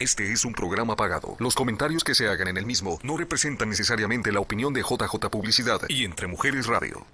[0.00, 1.36] Este es un programa pagado.
[1.38, 5.28] Los comentarios que se hagan en el mismo no representan necesariamente la opinión de JJ
[5.30, 7.04] Publicidad y Entre Mujeres Radio.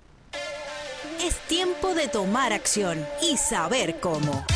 [1.20, 4.46] Es tiempo de tomar acción y saber cómo.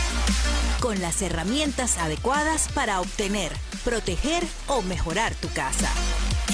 [0.78, 3.50] Con las herramientas adecuadas para obtener,
[3.84, 5.92] proteger o mejorar tu casa.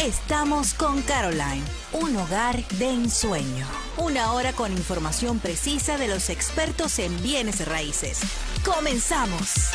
[0.02, 1.62] Estamos con Caroline,
[1.92, 3.66] un hogar de ensueño.
[3.98, 8.20] Una hora con información precisa de los expertos en bienes raíces.
[8.64, 9.72] Comenzamos.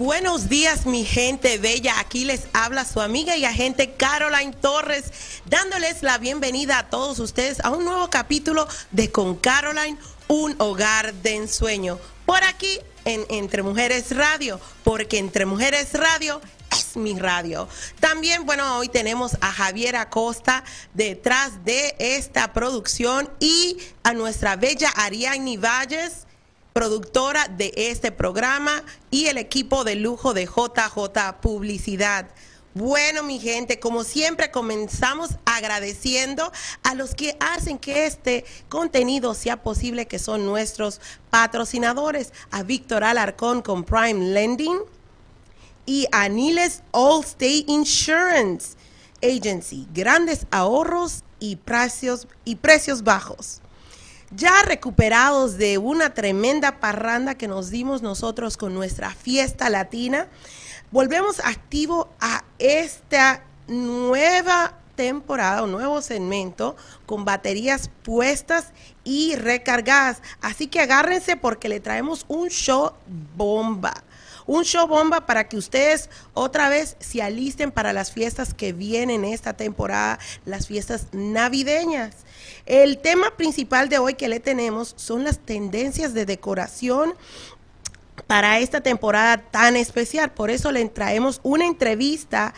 [0.00, 2.00] Buenos días, mi gente bella.
[2.00, 5.12] Aquí les habla su amiga y agente Caroline Torres,
[5.44, 11.12] dándoles la bienvenida a todos ustedes a un nuevo capítulo de Con Caroline, un hogar
[11.12, 11.98] de ensueño.
[12.24, 16.40] Por aquí en Entre Mujeres Radio, porque Entre Mujeres Radio
[16.72, 17.68] es mi radio.
[18.00, 24.88] También, bueno, hoy tenemos a Javier Acosta detrás de esta producción y a nuestra bella
[24.96, 26.26] Ariadne Valles
[26.72, 32.28] productora de este programa y el equipo de lujo de JJ Publicidad.
[32.72, 36.52] Bueno, mi gente, como siempre comenzamos agradeciendo
[36.84, 43.02] a los que hacen que este contenido sea posible, que son nuestros patrocinadores, a Víctor
[43.02, 44.78] Alarcón con Prime Lending
[45.84, 48.76] y a Niles Allstate Insurance
[49.20, 53.60] Agency, grandes ahorros y precios, y precios bajos
[54.30, 60.28] ya recuperados de una tremenda parranda que nos dimos nosotros con nuestra fiesta latina,
[60.90, 70.22] volvemos activo a esta nueva temporada, un nuevo segmento con baterías puestas y recargadas.
[70.40, 72.92] Así que agárrense porque le traemos un show
[73.34, 74.04] bomba.
[74.52, 79.24] Un show bomba para que ustedes otra vez se alisten para las fiestas que vienen
[79.24, 82.16] esta temporada, las fiestas navideñas.
[82.66, 87.14] El tema principal de hoy que le tenemos son las tendencias de decoración
[88.26, 90.32] para esta temporada tan especial.
[90.32, 92.52] Por eso le traemos una entrevista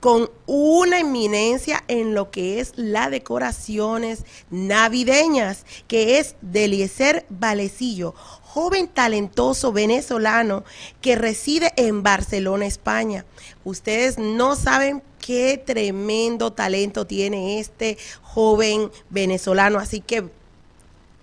[0.00, 8.14] con una eminencia en lo que es las decoraciones navideñas, que es Deliezer Valecillo,
[8.52, 10.64] joven talentoso venezolano
[11.00, 13.24] que reside en Barcelona, España.
[13.62, 20.28] Ustedes no saben qué tremendo talento tiene este joven venezolano, así que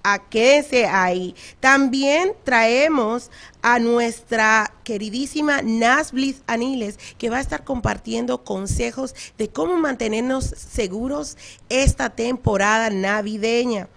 [0.03, 1.35] a quédese ahí.
[1.59, 3.29] También traemos
[3.61, 11.35] a nuestra queridísima Nasblis Aniles, que va a estar compartiendo consejos de cómo mantenernos seguros
[11.67, 13.89] esta temporada navideña.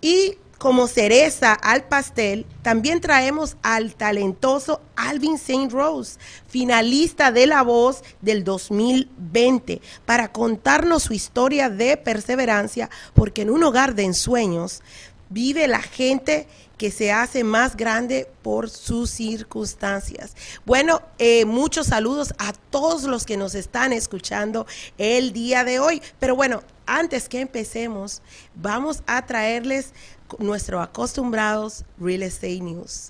[0.00, 5.70] Y como cereza al pastel, también traemos al talentoso Alvin St.
[5.70, 13.48] Rose, finalista de La Voz del 2020, para contarnos su historia de perseverancia, porque en
[13.48, 14.82] un hogar de ensueños
[15.30, 16.46] vive la gente
[16.76, 20.34] que se hace más grande por sus circunstancias.
[20.66, 24.66] Bueno, eh, muchos saludos a todos los que nos están escuchando
[24.98, 26.02] el día de hoy.
[26.18, 28.22] Pero bueno, antes que empecemos,
[28.54, 29.92] vamos a traerles
[30.38, 33.08] nuestro acostumbrados Real Estate News.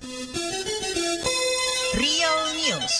[1.93, 2.91] Real News.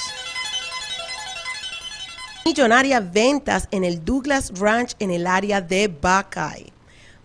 [2.46, 6.72] Millonarias ventas en el Douglas Ranch en el área de Buckeye.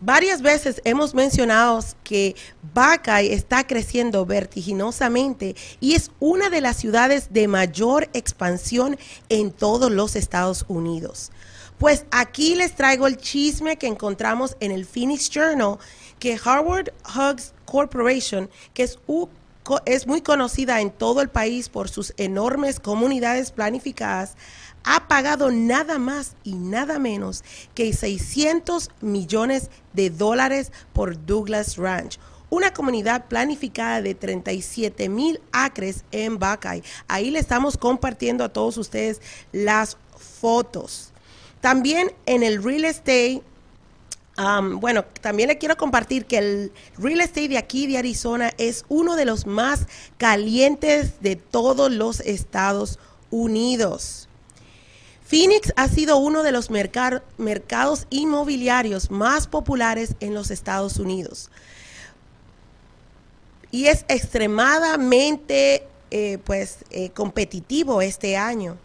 [0.01, 2.37] Varias veces hemos mencionado que
[2.75, 8.99] Buckeye está creciendo vertiginosamente y es una de las ciudades de mayor expansión
[9.31, 11.33] en todos los Estados Unidos.
[11.79, 15.79] Pues aquí les traigo el chisme que encontramos en el Phoenix Journal
[16.19, 22.81] que Harvard Hugs Corporation, que es, muy conocida en todo el país por sus enormes
[22.81, 24.37] comunidades planificadas,
[24.85, 27.43] ha pagado nada más y nada menos
[27.75, 32.19] que 600 millones de dólares por Douglas Ranch
[32.49, 36.85] una comunidad planificada de 37 mil acres en Buckeye.
[37.09, 39.21] Ahí le estamos compartiendo a todos ustedes
[39.53, 41.13] las fotos.
[41.61, 43.43] También en el real estate
[44.37, 49.17] bueno, también le quiero compartir que el real estate de aquí de Arizona es uno
[49.17, 49.87] de los más
[50.19, 52.99] calientes de todos los Estados
[53.31, 54.29] Unidos.
[55.25, 61.51] Phoenix ha sido uno de los mercados inmobiliarios más populares en los Estados Unidos.
[63.73, 68.79] Y es extremadamente eh, pues, eh, competitivo este año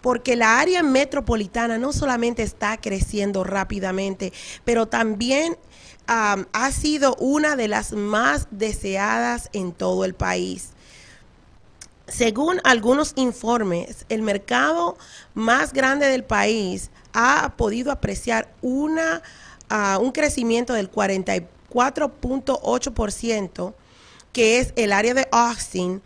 [0.00, 4.32] porque la área metropolitana no solamente está creciendo rápidamente,
[4.64, 5.56] pero también
[6.06, 10.70] ha sido una de las más deseadas en todo el país.
[12.08, 14.96] Según algunos informes, el mercado
[15.34, 19.22] más grande del país ha podido apreciar una,
[20.00, 23.74] un crecimiento del 44.8%
[24.32, 26.02] que es el área de Austin,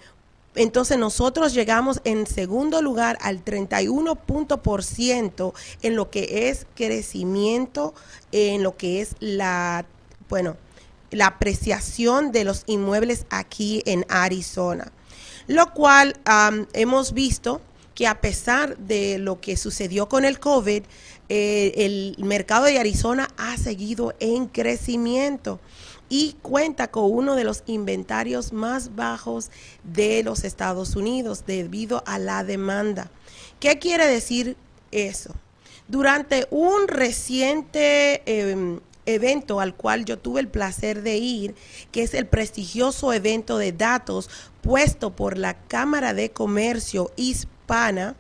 [0.55, 5.53] entonces nosotros llegamos en segundo lugar al 31%
[5.83, 7.95] en lo que es crecimiento,
[8.33, 9.87] en lo que es la,
[10.29, 10.57] bueno,
[11.11, 14.93] la apreciación de los inmuebles aquí en Arizona.
[15.47, 16.17] Lo cual
[16.73, 17.61] hemos visto
[17.95, 20.83] que a pesar de lo que sucedió con el COVID,
[21.29, 25.61] eh, el mercado de Arizona ha seguido en crecimiento
[26.09, 29.51] y cuenta con uno de los inventarios más bajos
[29.83, 33.11] de los Estados Unidos debido a la demanda.
[33.61, 34.57] ¿Qué quiere decir
[34.91, 35.35] eso?
[35.89, 41.55] Durante un reciente em, evento al cual yo tuve el placer de ir,
[41.93, 44.31] que es el prestigioso evento de datos
[44.63, 48.17] puesto por la Cámara de Comercio Hispana,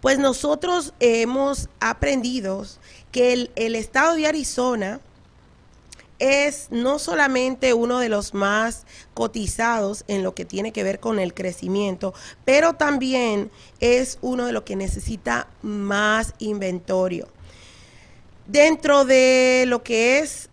[0.00, 2.66] pues nosotros hemos aprendido
[3.10, 5.00] que el, el estado de Arizona,
[6.18, 11.18] es no solamente uno de los más cotizados en lo que tiene que ver con
[11.18, 12.14] el crecimiento,
[12.44, 13.50] pero también
[13.80, 17.28] es uno de los que necesita más inventario.
[18.46, 20.50] Dentro de lo que es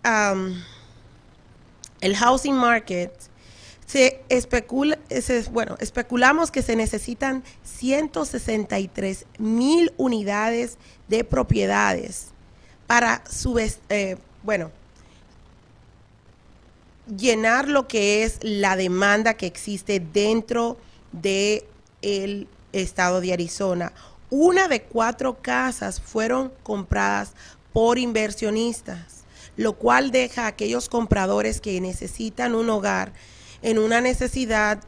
[2.01, 3.11] el housing market,
[3.85, 4.97] se especula,
[5.51, 10.77] bueno, especulamos que se necesitan 163 mil unidades
[11.09, 12.27] de propiedades
[12.87, 14.71] para su, eh, bueno,
[17.17, 20.77] llenar lo que es la demanda que existe dentro
[21.11, 21.65] del
[22.01, 23.91] el estado de Arizona.
[24.29, 27.33] Una de cuatro casas fueron compradas
[27.73, 29.23] por inversionistas,
[29.57, 33.13] lo cual deja a aquellos compradores que necesitan un hogar
[33.61, 34.79] en una necesidad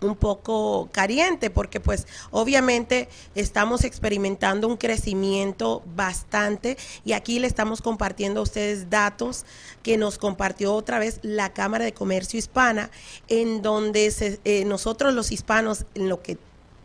[0.00, 7.82] un poco caliente porque pues obviamente estamos experimentando un crecimiento bastante y aquí le estamos
[7.82, 9.44] compartiendo a ustedes datos
[9.82, 12.90] que nos compartió otra vez la Cámara de Comercio Hispana
[13.28, 14.12] en donde
[14.44, 16.38] eh, nosotros los hispanos en lo que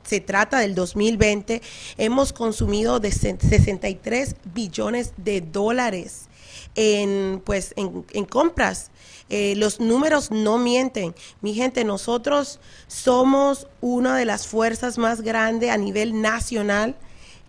[0.03, 1.61] se trata del 2020
[1.97, 6.27] hemos consumido de 63 billones de dólares
[6.75, 8.91] en pues en compras
[9.29, 11.15] eh, los números no mienten.
[11.41, 16.95] Mi gente, nosotros somos una de las fuerzas más grandes a nivel nacional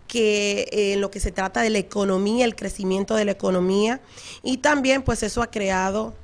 [0.07, 4.01] que eh, en lo que se trata de la economía, el crecimiento de la economía.
[4.41, 6.15] Y también pues eso ha creado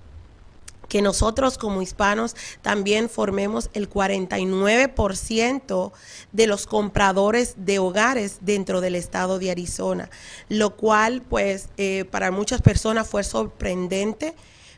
[0.88, 5.92] que nosotros como hispanos también formemos el 49%
[6.32, 10.10] de los compradores de hogares dentro del estado de Arizona,
[10.50, 14.36] lo cual pues eh, para muchas personas fue sorprendente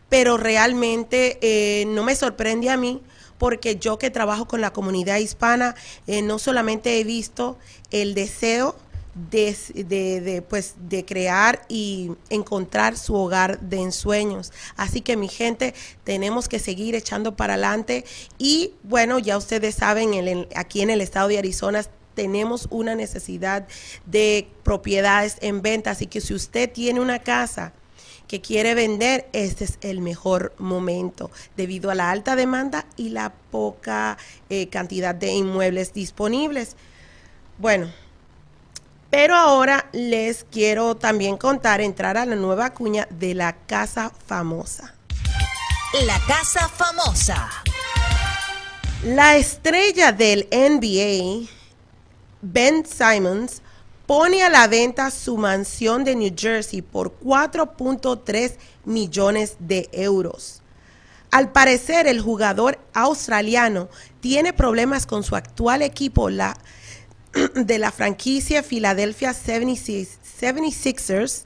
[0.10, 3.02] pero realmente eh, no me sorprende a mí
[3.38, 5.75] porque yo que trabajo con la comunidad hispana,
[6.07, 7.57] eh, no solamente he visto
[7.92, 8.75] el deseo
[9.16, 9.56] de,
[10.22, 14.52] de, pues, de crear y encontrar su hogar de ensueños.
[14.75, 15.74] Así que mi gente,
[16.04, 18.04] tenemos que seguir echando para adelante
[18.38, 23.68] y bueno, ya ustedes saben, aquí en el estado de Arizona tenemos una necesidad
[24.06, 27.74] de propiedades en venta, así que si usted tiene una casa,
[28.27, 33.33] que quiere vender, este es el mejor momento debido a la alta demanda y la
[33.51, 34.18] poca
[34.50, 36.75] eh, cantidad de inmuebles disponibles.
[37.57, 37.88] Bueno,
[39.10, 44.95] pero ahora les quiero también contar, entrar a la nueva cuña de la Casa Famosa.
[46.06, 47.50] La Casa Famosa.
[49.04, 51.47] La estrella del NBA,
[52.42, 53.61] Ben Simons,
[54.06, 60.64] pone a la venta su mansión de New Jersey por 4.3 millones de euros.
[61.31, 63.90] Al parecer, el jugador australiano
[64.21, 66.30] tiene problemas con su actual equipo
[67.56, 71.44] de la franquicia Philadelphia 76ers,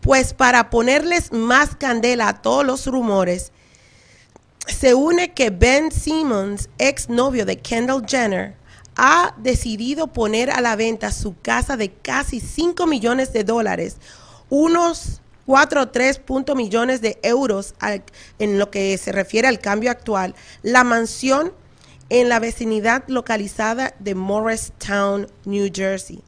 [0.00, 3.52] pues para ponerles más candela a todos los rumores,
[4.66, 8.57] se une que Ben Simmons, ex novio de Kendall Jenner,
[8.98, 13.96] ha decidido poner a la venta su casa de casi 5 millones de dólares,
[14.50, 16.20] unos 4 o 3
[16.56, 17.74] millones de euros
[18.38, 21.52] en lo que se refiere al cambio actual, la mansión
[22.10, 26.22] en la vecinidad localizada de Morristown, New Jersey.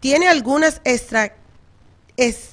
[0.00, 1.36] Tiene algunas extra...
[2.16, 2.48] Es,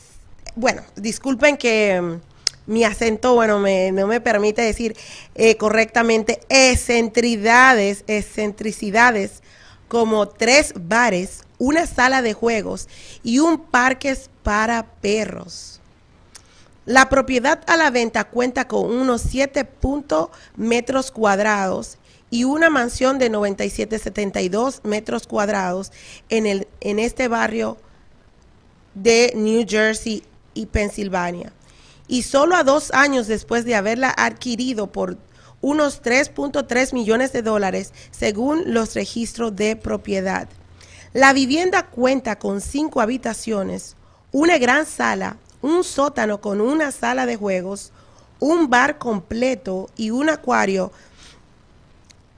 [0.56, 2.27] bueno, disculpen que mm,
[2.68, 4.96] mi acento, bueno, no me permite decir
[5.36, 9.42] eh, correctamente excentridades, excentricidades,
[9.88, 12.88] como tres bares, una sala de juegos
[13.24, 15.80] y un parque para perros.
[16.86, 19.68] La propiedad a la venta cuenta con unos 7
[20.56, 21.98] metros cuadrados
[22.30, 25.92] y una mansión de 97,72 metros cuadrados
[26.30, 27.78] en, el, en este barrio
[28.94, 31.54] de New Jersey y Pensilvania.
[32.08, 35.18] Y solo a dos años después de haberla adquirido por
[35.62, 40.48] unos 3.3 millones de dólares según los registros de propiedad.
[41.14, 43.96] La vivienda cuenta con cinco habitaciones,
[44.32, 47.92] una gran sala, un sótano con una sala de juegos,
[48.40, 50.92] un bar completo y un acuario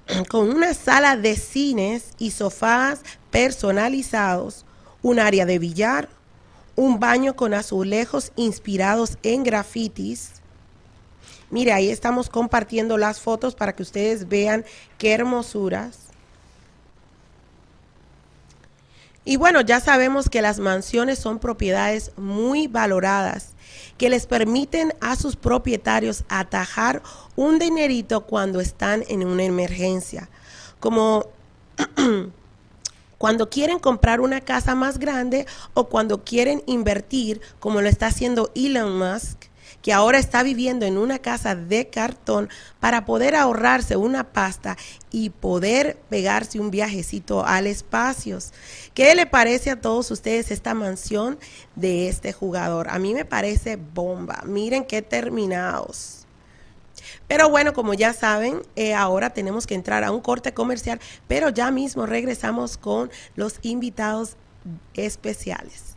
[0.29, 4.65] con una sala de cines y sofás personalizados,
[5.01, 6.09] un área de billar,
[6.79, 10.31] un baño con azulejos inspirados en grafitis.
[11.49, 14.63] Mire, ahí estamos compartiendo las fotos para que ustedes vean
[14.97, 15.97] qué hermosuras.
[19.25, 23.49] Y bueno, ya sabemos que las mansiones son propiedades muy valoradas
[23.97, 27.03] que les permiten a sus propietarios atajar
[27.35, 30.29] un dinerito cuando están en una emergencia.
[30.79, 31.25] Como
[33.19, 35.45] cuando quieren comprar una casa más grande
[35.75, 39.49] o cuando quieren invertir, como lo está haciendo Elon Musk,
[39.81, 42.49] que ahora está viviendo en una casa de cartón
[42.79, 44.77] para poder ahorrarse una pasta
[45.11, 48.39] y poder pegarse un viajecito al espacio.
[48.93, 51.37] ¿Qué le parece a todos ustedes esta mansión
[51.75, 52.89] de este jugador?
[52.89, 54.43] A mí me parece bomba.
[54.45, 56.18] Miren qué terminados.
[57.29, 61.49] Pero bueno, como ya saben, eh, ahora tenemos que entrar a un corte comercial, pero
[61.49, 64.35] ya mismo regresamos con los invitados
[64.95, 65.95] especiales.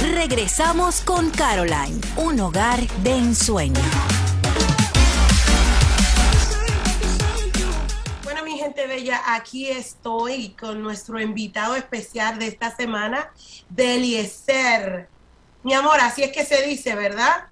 [0.00, 3.82] Regresamos con Caroline, un hogar de ensueño.
[8.24, 13.30] Bueno, mi gente bella, aquí estoy con nuestro invitado especial de esta semana,
[13.68, 15.06] Deliezer.
[15.64, 17.48] Mi amor, así es que se dice, ¿verdad?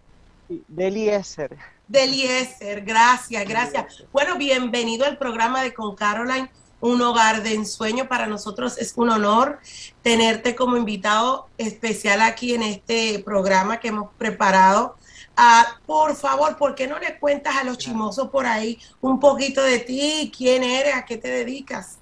[0.48, 1.56] Deliezer.
[1.88, 4.04] Deliezer, gracias, gracias.
[4.12, 6.50] Bueno, bienvenido al programa de Con Caroline
[6.80, 8.08] un hogar de ensueño.
[8.08, 9.58] Para nosotros es un honor
[10.02, 14.96] tenerte como invitado especial aquí en este programa que hemos preparado.
[15.36, 19.62] Ah, por favor, ¿por qué no le cuentas a los chimosos por ahí un poquito
[19.62, 20.32] de ti?
[20.36, 20.94] ¿Quién eres?
[20.94, 21.98] ¿A qué te dedicas?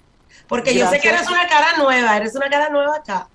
[0.47, 3.27] Porque yo sé que eres una cara nueva, eres una cara nueva acá.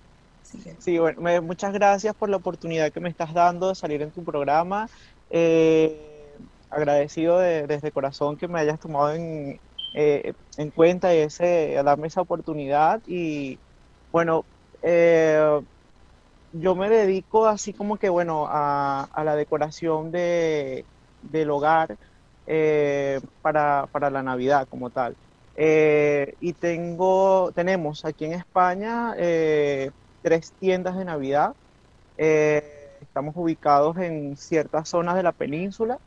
[0.78, 4.24] Sí, bueno, muchas gracias por la oportunidad que me estás dando de salir en tu
[4.24, 4.88] programa.
[5.28, 6.36] Eh,
[6.70, 9.60] agradecido desde corazón que me hayas tomado en,
[9.94, 13.58] eh, en cuenta ese, a darme esa oportunidad y
[14.12, 14.44] bueno,
[14.82, 15.60] eh,
[16.52, 20.86] yo me dedico así como que bueno a, la decoración de,
[21.22, 21.96] del hogar
[22.46, 25.16] eh, para, la Navidad como tal.
[25.56, 29.14] y tengo, tenemos aquí en España
[30.22, 31.54] tres tiendas de Navidad.
[32.16, 35.98] estamos ubicados en ciertas zonas de la península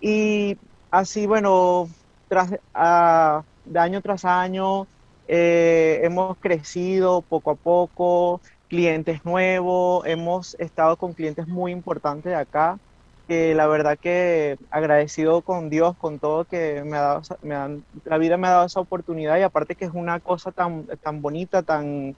[0.00, 0.58] y
[0.90, 1.88] así, bueno,
[2.28, 4.86] tras, de año tras año
[5.28, 12.36] eh, hemos crecido poco a poco, clientes nuevos, hemos estado con clientes muy importantes de
[12.36, 12.78] acá,
[13.28, 18.18] que la verdad que agradecido con Dios, con todo que me ha dado, me la
[18.18, 21.62] vida me ha dado esa oportunidad y aparte que es una cosa tan, tan bonita,
[21.62, 22.16] tan,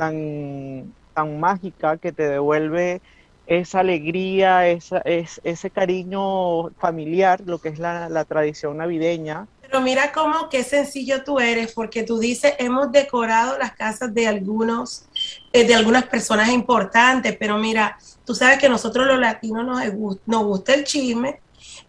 [0.00, 3.02] tan, tan mágica que te devuelve
[3.46, 9.46] esa alegría, esa, es, ese cariño familiar, lo que es la, tradición navideña.
[9.60, 14.26] Pero mira cómo qué sencillo tú eres, porque tú dices, hemos decorado las casas de
[14.26, 15.04] algunos,
[15.52, 20.44] eh, de algunas personas importantes, pero mira, tú sabes que nosotros los latinos nos, nos
[20.44, 21.40] gusta el chisme,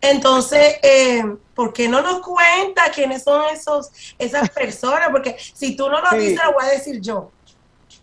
[0.02, 1.24] entonces, eh,
[1.56, 3.90] ¿por qué no nos cuenta quiénes son esos,
[4.20, 5.08] esas personas?
[5.12, 7.32] Porque si tú no lo dices, lo voy a decir yo.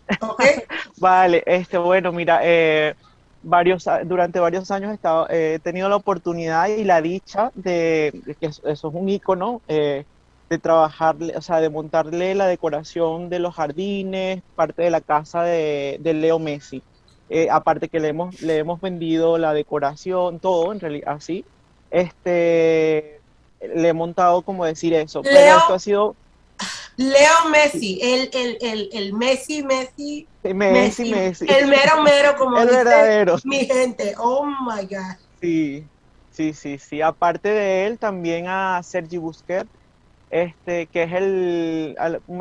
[0.97, 2.95] vale, este, bueno, mira, eh,
[3.43, 8.47] varios, durante varios años he, estado, he tenido la oportunidad y la dicha de, que
[8.47, 10.05] eso es un icono, eh,
[10.49, 15.43] de trabajarle, o sea, de montarle la decoración de los jardines, parte de la casa
[15.43, 16.81] de, Leo Messi.
[17.29, 21.45] Eh, aparte que le hemos, le hemos vendido la decoración, todo, en realidad, así.
[21.91, 23.21] Este,
[23.61, 25.21] le he montado como decir eso.
[25.21, 26.15] pero esto ha sido
[26.99, 32.67] Leo Messi, el, el, el, el Messi, Messi, Messi, Messi, El mero mero, como el
[32.67, 33.37] dice verdadero.
[33.45, 34.15] mi gente.
[34.17, 35.15] Oh my God.
[35.39, 35.87] Sí,
[36.29, 37.01] sí, sí, sí.
[37.01, 39.69] Aparte de él, también a Sergi Busquets,
[40.29, 41.95] este, que es el,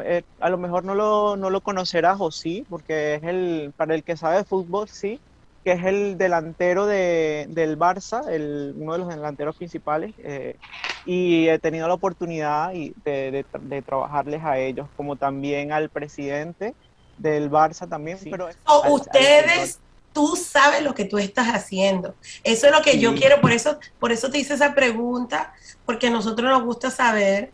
[0.05, 3.95] eh, a, lo mejor no lo, no lo conocerás o sí, porque es el, para
[3.95, 5.21] el que sabe de fútbol, sí,
[5.69, 10.57] que es el delantero de, del Barça, el, uno de los delanteros principales, eh,
[11.05, 16.75] y he tenido la oportunidad de, de, trabajarles a ellos, como también al presidente
[17.19, 18.19] del Barça también.
[18.31, 18.49] Pero
[18.89, 19.79] ustedes,
[20.15, 22.15] tú sabes lo que tú estás haciendo.
[22.45, 25.53] Eso es lo que yo quiero, por eso, por eso te hice esa pregunta,
[25.85, 27.53] porque a nosotros nos gusta saber.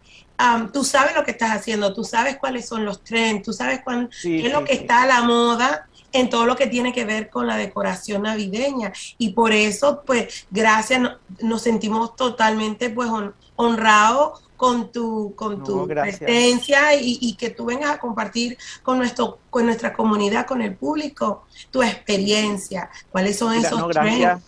[0.73, 4.09] tú sabes lo que estás haciendo, tú sabes cuáles son los trends, tú sabes cuál,
[4.23, 7.29] qué es lo que está a la moda en todo lo que tiene que ver
[7.29, 8.93] con la decoración navideña.
[9.19, 11.03] Y por eso, pues, gracias,
[11.41, 13.11] nos sentimos totalmente, pues,
[13.57, 19.67] honrados con tu, con tu presencia y, que tú vengas a compartir con, nuestro, con
[19.67, 24.43] nuestra comunidad, con el público, tu experiencia, cuáles son esos gracias,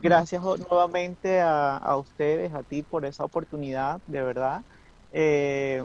[0.00, 4.62] gracias nuevamente a, ustedes, a ti por esa oportunidad, de verdad.
[5.12, 5.84] Eh,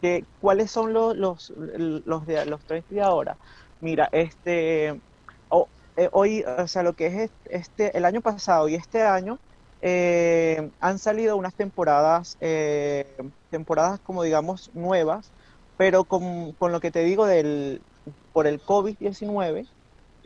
[0.00, 3.36] que, ¿Cuáles son los, los, los, de, los tres de ahora?
[3.80, 5.00] Mira, este,
[5.96, 9.38] eh, hoy, o sea, lo que es este, el año pasado y este año,
[9.80, 13.16] eh, han salido unas temporadas, eh,
[13.50, 15.32] temporadas como digamos nuevas,
[15.76, 17.86] pero con, con, lo que te digo del,
[18.32, 19.68] por el COVID-19,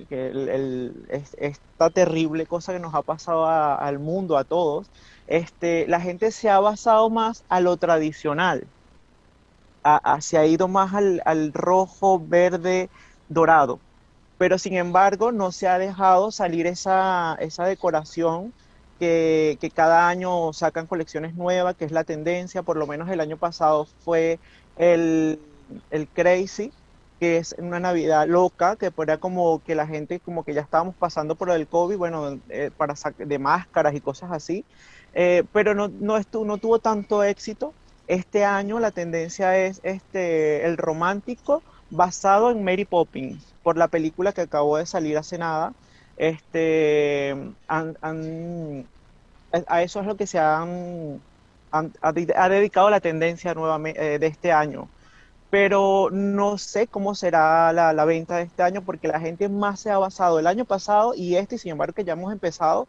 [0.09, 1.07] que el,
[1.39, 4.91] esta terrible cosa que nos ha pasado al mundo, a todos,
[5.27, 8.73] este, la gente se ha basado más a lo tradicional,
[10.21, 12.91] se ha ido más al, al rojo, verde,
[13.31, 13.79] dorado,
[14.37, 18.53] pero sin embargo no se ha dejado salir esa, esa decoración
[19.01, 23.39] que, cada año sacan colecciones nuevas, que es la tendencia, por lo menos el año
[23.39, 24.39] pasado fue
[24.77, 25.39] el,
[26.13, 26.73] Crazy,
[27.19, 30.95] que es una Navidad loca, que era como que la gente, como que ya estábamos
[30.95, 34.65] pasando por el COVID, bueno, eh, para de máscaras y cosas así,
[35.15, 37.73] eh, pero no, no, estuvo, no tuvo tanto éxito.
[38.07, 44.33] Este año la tendencia es este, el romántico basado en Mary Poppins, por la película
[44.33, 45.73] que acabó de salir hace nada,
[46.17, 47.37] este,
[47.69, 47.85] a
[49.83, 51.21] eso es lo que se han,
[51.73, 54.89] ha, dedicado la tendencia nuevamente eh, de este año.
[55.51, 59.81] Pero no sé cómo será la, la, venta de este año porque la gente más
[59.81, 62.87] se ha basado el año pasado y este, sin embargo que ya hemos empezado,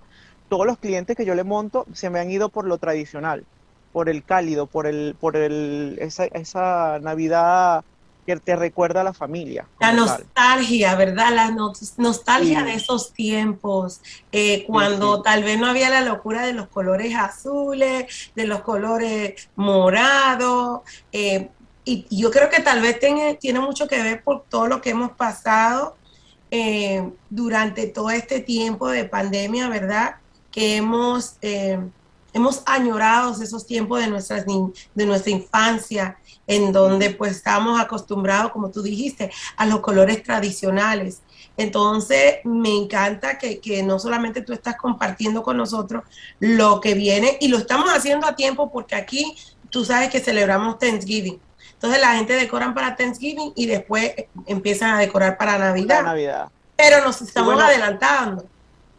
[0.50, 3.46] todos los clientes que yo le monto se me han ido por lo tradicional,
[3.94, 7.84] por el cálido, por el, por el, esa, esa Navidad
[8.26, 9.68] que te recuerda a la familia.
[9.80, 11.34] La nostalgia, ¿verdad?
[11.34, 11.56] La
[11.98, 14.02] nostalgia de esos tiempos,
[14.32, 19.50] eh, cuando tal vez no había la locura de los colores azules, de los colores
[19.56, 20.82] morados.
[21.12, 21.50] Eh,
[21.84, 24.92] y, yo creo que tal vez tiene, tiene mucho que ver por todo lo que
[24.92, 25.96] hemos pasado
[26.52, 30.16] eh, durante todo este tiempo de pandemia, ¿verdad?
[30.52, 31.38] Que hemos
[32.34, 38.72] hemos añorado esos tiempos de, nuestras, de nuestra infancia, en donde pues estábamos acostumbrados, como
[38.72, 41.22] tú dijiste, a los colores tradicionales.
[41.58, 46.04] Entonces, me encanta que, que, no solamente tú estás compartiendo con nosotros
[46.40, 49.36] lo que viene, y lo estamos haciendo a tiempo porque aquí
[49.70, 51.40] tú sabes que celebramos Thanksgiving.
[51.74, 54.14] Entonces la gente decoran para Thanksgiving y después
[54.46, 56.04] empiezan a decorar para Navidad.
[56.04, 56.50] Navidad.
[56.76, 58.46] Pero nos estamos adelantando.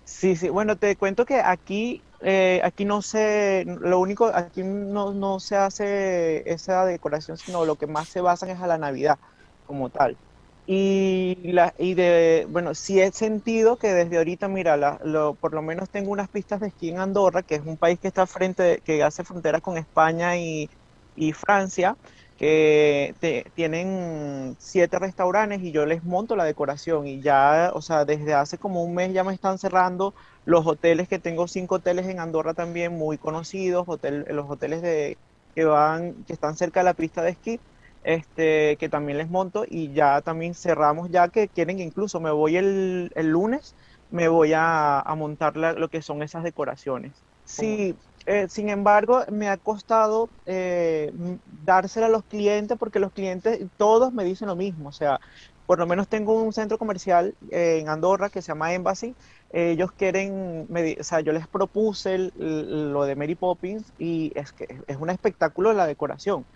[0.04, 5.12] Sí, sí, bueno, te cuento que aquí eh, aquí no se, lo único, aquí no,
[5.14, 9.16] no, se hace esa decoración, sino lo que más se basan es a la Navidad
[9.64, 10.18] como tal.
[10.64, 15.62] Y, la, y de, bueno, sí he sentido que desde ahorita, mira, lo, por lo
[15.62, 18.80] menos tengo unas pistas de esquí en Andorra, que es un país que está frente,
[18.84, 20.68] que hace frontera con España y,
[21.14, 21.96] y Francia,
[22.42, 28.34] que tienen siete restaurantes y yo les monto la decoración y ya, o sea, desde
[28.34, 32.18] hace como un mes ya me están cerrando los hoteles que tengo cinco hoteles en
[32.20, 35.18] Andorra también muy conocidos, hotel, los hoteles de
[35.54, 37.60] que van, que están cerca de la pista de esquí,
[38.02, 42.56] este, que también les monto y ya también cerramos ya que quieren incluso me voy
[42.56, 43.76] el, el lunes,
[44.10, 47.24] me voy a, a montar lo que son esas decoraciones.
[47.44, 51.10] Sí, eh, sin embargo, me ha costado eh,
[51.44, 54.88] dársela a los clientes porque los clientes todos me dicen lo mismo.
[54.90, 55.18] O sea,
[55.66, 59.16] por lo menos tengo un centro comercial eh, en Andorra que se llama Embassy.
[59.50, 60.66] ellos quieren,
[61.00, 65.72] o sea, yo les propuse lo de Mary Poppins y es que es un espectáculo
[65.72, 66.46] la decoración.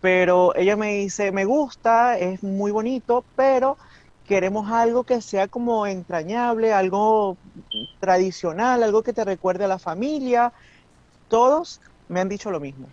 [0.00, 3.78] Pero ella me dice, me gusta, es muy bonito, pero
[4.24, 7.38] queremos algo que sea como entrañable, algo
[7.98, 10.52] tradicional, algo que te recuerde a la familia
[11.28, 12.88] todos me han dicho lo mismo,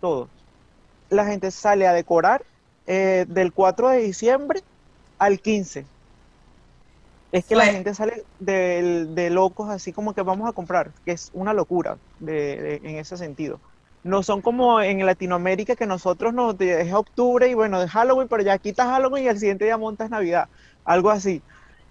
[0.00, 0.28] todos.
[1.10, 2.44] La gente sale a decorar
[2.86, 4.62] eh, del 4 de diciembre
[5.18, 5.86] al 15.
[7.30, 11.30] Es que la gente sale de, locos así como que vamos a comprar, que es
[11.34, 13.60] una locura en ese sentido.
[14.02, 18.42] No son como en Latinoamérica que nosotros nos es octubre y bueno, de Halloween, pero
[18.42, 20.48] ya quitas Halloween y el siguiente día montas Navidad.
[20.84, 21.42] Algo así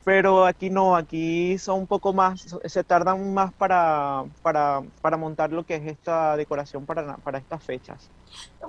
[0.07, 5.51] pero aquí no, aquí son un poco más, se tardan más para, para, para montar
[5.51, 8.09] lo que es esta decoración para, para estas fechas.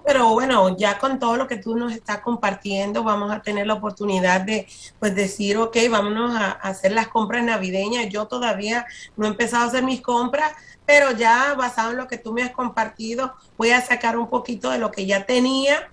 [0.04, 3.74] Pero bueno, ya con todo lo que tú nos estás compartiendo, vamos a tener la
[3.74, 4.66] oportunidad de
[4.98, 8.08] pues decir, ok, vámonos a, hacer las compras navideñas.
[8.08, 8.84] Yo todavía
[9.16, 10.50] no he empezado a hacer mis compras,
[10.84, 14.70] pero ya basado en lo que tú me has compartido, voy a sacar un poquito
[14.70, 15.88] de lo que ya tenía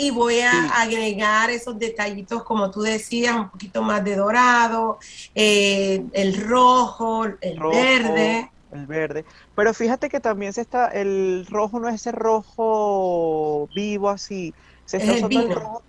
[0.00, 4.98] y voy a agregar esos detallitos, como tú decías, un poquito más de dorado,
[5.34, 8.50] eh, el rojo, el verde.
[8.72, 9.26] El verde.
[9.54, 14.54] Pero fíjate que también se está, el rojo no es ese rojo vivo así,
[14.86, 15.82] se está usando el rojo,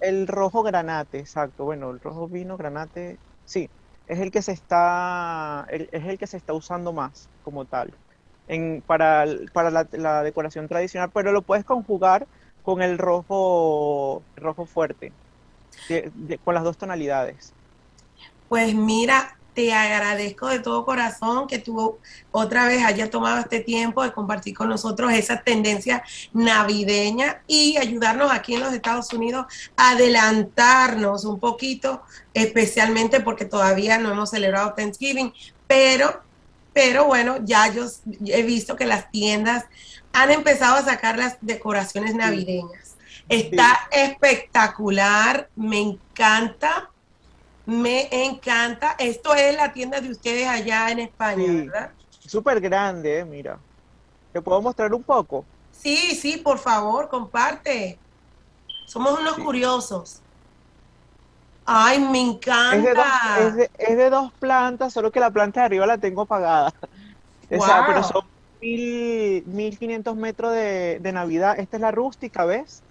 [0.00, 1.64] el rojo granate, exacto.
[1.64, 3.68] Bueno, el rojo vino, granate, sí,
[4.06, 7.92] es el que se está, es el que se está usando más como tal.
[8.46, 12.26] En, para, para la, la decoración tradicional, pero lo puedes conjugar
[12.68, 15.10] con el rojo, rojo fuerte,
[16.44, 17.54] con las dos tonalidades.
[18.46, 21.96] Pues mira, te agradezco de todo corazón que tú
[22.30, 26.02] otra vez hayas tomado este tiempo de compartir con nosotros esa tendencia
[26.34, 32.02] navideña y ayudarnos aquí en los Estados Unidos a adelantarnos un poquito,
[32.34, 35.32] especialmente porque todavía no hemos celebrado Thanksgiving,
[35.66, 36.20] pero,
[36.74, 37.86] pero bueno, ya yo
[38.26, 39.64] he visto que las tiendas
[40.22, 42.96] han empezado a sacar las decoraciones navideñas.
[43.28, 46.90] Está espectacular, me encanta,
[47.66, 48.96] me encanta.
[48.98, 51.90] Esto es la tienda de ustedes allá en España, ¿verdad?
[52.26, 53.58] Súper grande, eh, mira.
[54.32, 55.44] ¿Te puedo mostrar un poco?
[55.72, 57.98] Sí, sí, por favor, comparte.
[58.86, 60.20] Somos unos curiosos.
[61.64, 63.38] Ay, me encanta.
[63.76, 66.72] Es de, dos, plantas, solo que la planta de arriba la tengo apagada.
[67.50, 68.26] O sea, pero son
[68.60, 71.58] mil, 1500 metros de, Navidad.
[71.58, 72.82] Esta es la rústica, ¿ves?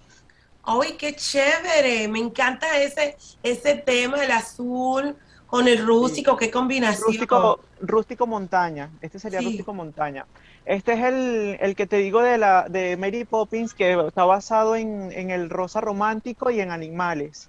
[0.62, 2.08] ¡Ay, qué chévere!
[2.08, 7.06] Me encanta ese, ese tema, el azul con el rústico, qué combinación.
[7.06, 10.26] Rústico, rústico montaña, este sería rústico montaña.
[10.66, 14.76] Este es el, el, que te digo de, la, de Mary Poppins, que está basado
[14.76, 17.48] en, en el rosa romántico y en animales.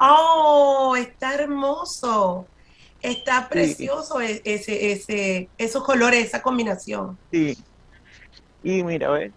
[0.00, 2.46] ¡Oh, está hermoso!
[3.02, 7.16] Está precioso e-, ese, ese, esos colores, esa combinación.
[7.30, 7.56] Sí.
[8.62, 9.32] Y mira, ver.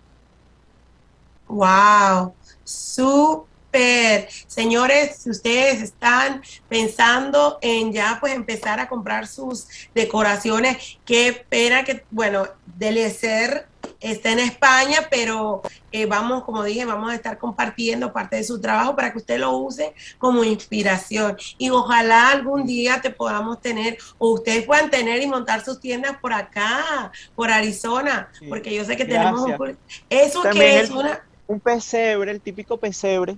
[1.48, 4.28] Wow, súper.
[4.48, 11.84] Señores, si ustedes están pensando en ya pues empezar a comprar sus decoraciones, qué pena
[11.84, 13.69] que, bueno, debe ser
[14.00, 18.60] está en España, pero eh, vamos, como dije, vamos a estar compartiendo parte de su
[18.60, 21.38] trabajo para que usted lo use como inspiración.
[21.58, 26.18] Y ojalá algún día te podamos tener, o ustedes puedan tener y montar sus tiendas
[26.18, 29.78] por acá, por Arizona, porque yo sé que tenemos un...
[30.10, 31.26] ¿Eso que es una...
[31.48, 33.36] Un pesebre, el típico pesebre.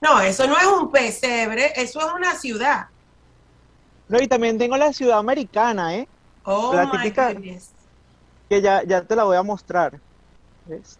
[0.00, 2.86] No, eso no es un pesebre, eso es una ciudad.
[4.08, 6.08] No, y también tengo la ciudad americana, ¿eh?
[6.44, 7.34] Oh, la típica,
[8.48, 9.98] que ya, ya te la voy a mostrar.
[10.66, 10.98] ¿Ves?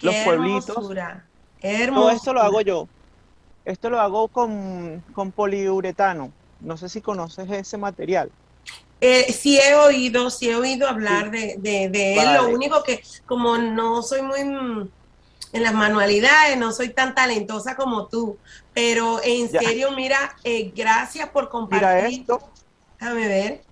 [0.00, 0.74] Los pueblitos.
[0.74, 2.88] Todo esto lo hago yo.
[3.64, 5.02] Esto lo hago con,
[5.34, 6.32] poliuretano.
[6.60, 8.30] No sé si conoces ese material.
[9.00, 12.34] Eh, sí he oído, sí he oído hablar de, de, él.
[12.34, 14.88] Lo único que como no soy muy mm,
[15.52, 18.38] en las manualidades, no soy tan talentosa como tú,
[18.72, 21.88] pero en serio, mira, eh, gracias por compartir.
[21.88, 22.40] Mira esto.
[22.98, 23.62] Déjame ver.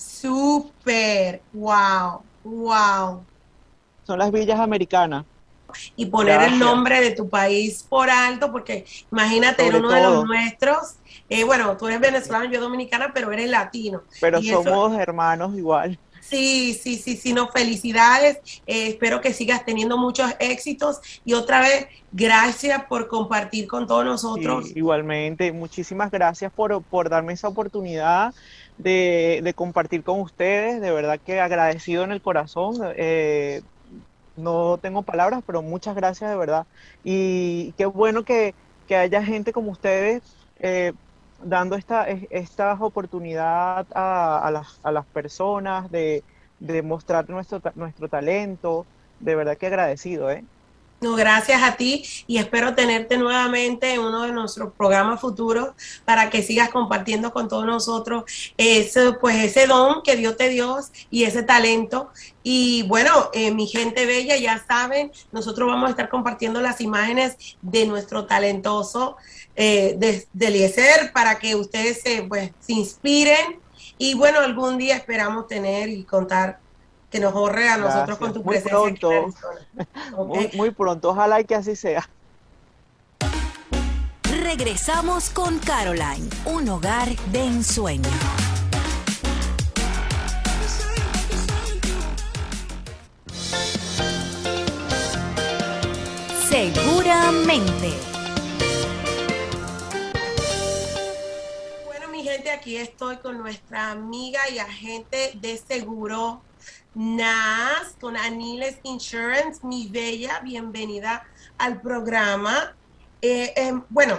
[0.00, 3.22] Súper, wow, wow.
[4.06, 5.26] Son las villas americanas.
[5.94, 10.96] Y poner el nombre de tu país por alto, porque imagínate, uno de los nuestros,
[11.28, 14.02] eh, bueno, tú eres venezolano, yo dominicana, pero eres latino.
[14.20, 15.98] Pero somos hermanos igual.
[16.20, 18.38] Sí, sí, sí, sí, no, felicidades.
[18.66, 24.04] Eh, espero que sigas teniendo muchos éxitos y otra vez, gracias por compartir con todos
[24.04, 24.74] nosotros.
[24.74, 28.32] igualmente, muchísimas gracias por, por darme esa oportunidad
[28.82, 30.80] de, compartir con ustedes.
[30.80, 32.76] De verdad que agradecido en el corazón.
[32.96, 33.62] Eh,
[34.36, 36.66] no tengo palabras, pero muchas gracias de verdad.
[37.04, 38.54] Y qué bueno que,
[38.90, 40.20] haya gente como ustedes
[40.58, 40.92] eh,
[41.44, 46.24] dando esta, esta oportunidad a, las, a las personas de,
[46.58, 48.86] de mostrar nuestro, nuestro talento.
[49.20, 50.44] De verdad que agradecido, ¿eh?
[51.00, 55.70] No, gracias a ti y espero tenerte nuevamente en uno de nuestros programas futuros
[56.04, 58.24] para que sigas compartiendo con todos nosotros
[58.58, 60.78] ese, pues ese don que Dios te dio
[61.10, 62.10] y ese talento.
[62.42, 67.36] Y bueno, eh, mi gente bella, ya saben, nosotros vamos a estar compartiendo las imágenes
[67.62, 69.16] de nuestro talentoso
[69.56, 73.58] eh, de, de para que ustedes se, pues, se inspiren.
[73.96, 76.59] Y bueno, algún día esperamos tener y contar
[77.10, 78.78] que nos ahorre a nosotros con tu presencia.
[78.80, 82.08] Muy pronto, muy, pronto, ojalá que así sea.
[84.42, 88.08] Regresamos con Caroline, un hogar de ensueño.
[96.48, 97.92] Seguramente.
[101.86, 106.42] Bueno, mi gente, aquí estoy con nuestra amiga y agente de seguro
[106.94, 109.60] NAS con Aniles Insurance.
[109.62, 111.24] Mi bella, bienvenida
[111.58, 112.74] al programa.
[113.22, 114.16] Eh, em, bueno,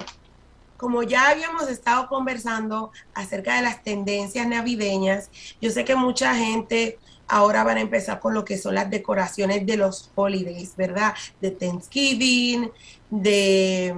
[0.77, 5.29] como ya habíamos estado conversando acerca de las tendencias navideñas,
[5.61, 9.65] yo sé que mucha gente ahora van a empezar con lo que son las decoraciones
[9.65, 11.13] de los holidays, ¿verdad?
[11.39, 12.71] De Thanksgiving,
[13.09, 13.95] de,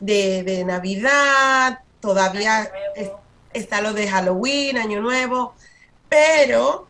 [0.00, 2.70] de, Navidad, todavía
[3.52, 5.54] está lo de Halloween, Año Nuevo,
[6.08, 6.86] pero,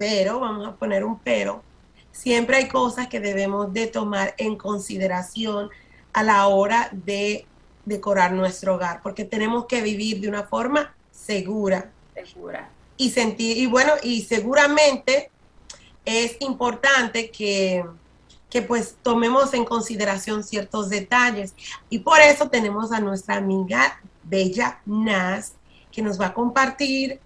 [0.00, 1.62] pero, vamos a poner un pero,
[2.10, 5.68] siempre hay cosas que debemos de tomar en consideración
[6.14, 7.44] a la hora de
[7.84, 11.90] decorar nuestro hogar, porque tenemos que vivir de una forma segura.
[12.14, 12.70] Segura.
[12.96, 15.30] Y sentir, y bueno, y seguramente
[16.06, 17.84] es importante que,
[18.48, 21.52] que pues tomemos en consideración ciertos detalles.
[21.90, 25.52] Y por eso tenemos a nuestra amiga Bella Nas,
[25.92, 27.20] que nos va a compartir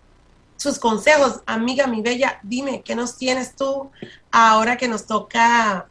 [0.64, 1.42] sus consejos.
[1.46, 3.90] Amiga, mi Bella, dime, ¿qué nos tienes tú
[4.32, 5.86] ahora que nos toca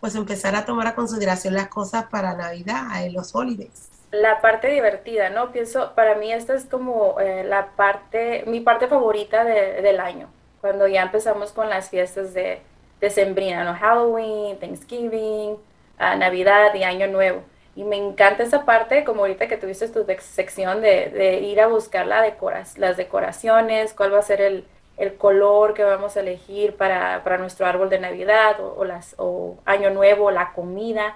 [0.00, 3.88] pues empezar a tomar a consideración las cosas para Navidad, en los holidays?
[4.10, 5.52] la parte divertida, ¿no?
[5.52, 10.30] Pienso, para mí esta es como eh, la parte, mi parte favorita del año,
[10.62, 12.62] cuando ya empezamos con las fiestas de,
[13.02, 13.74] de Sembrina, ¿no?
[13.74, 15.58] Halloween, Thanksgiving,
[15.98, 17.42] ah, Navidad y Año Nuevo.
[17.78, 21.68] Y me encanta esa parte, como ahorita que tuviste tu sección de, de ir a
[21.68, 22.34] buscar la
[22.76, 27.38] las decoraciones, cuál va a ser el, el color que vamos a elegir para, para
[27.38, 31.14] nuestro árbol de Navidad o, las, o Año Nuevo, la comida.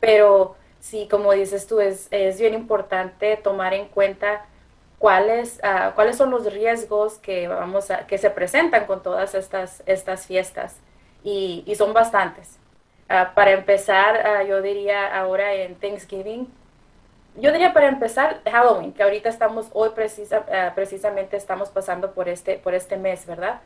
[0.00, 4.46] Pero sí, como dices tú, es, es bien importante tomar en cuenta
[4.98, 9.82] cuáles, uh, cuáles son los riesgos que, vamos a, que se presentan con todas estas,
[9.84, 10.76] estas fiestas.
[11.22, 12.58] Y, y son bastantes.
[13.10, 16.46] Uh, para empezar, uh, yo diría ahora en Thanksgiving,
[17.34, 20.44] yo diría para empezar Halloween, que ahorita estamos, hoy precisa,
[20.76, 23.60] precisamente estamos pasando por este, por este mes, ¿verdad?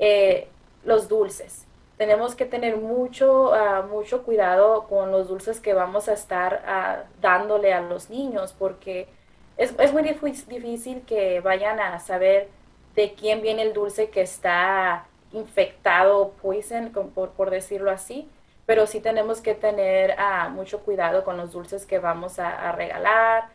[0.00, 0.48] Eh,
[0.84, 1.64] los dulces.
[1.96, 7.04] Tenemos que tener mucho, ah, mucho cuidado con los dulces que vamos a estar ah,
[7.20, 9.08] dándole a los niños, porque
[9.56, 12.48] es, es, muy difícil que vayan a saber
[12.94, 18.28] de quién viene el dulce que está infectado, poison, por, por decirlo así,
[18.68, 22.72] pero sí tenemos que tener uh, mucho cuidado con los dulces que vamos a, a
[22.72, 23.48] regalar.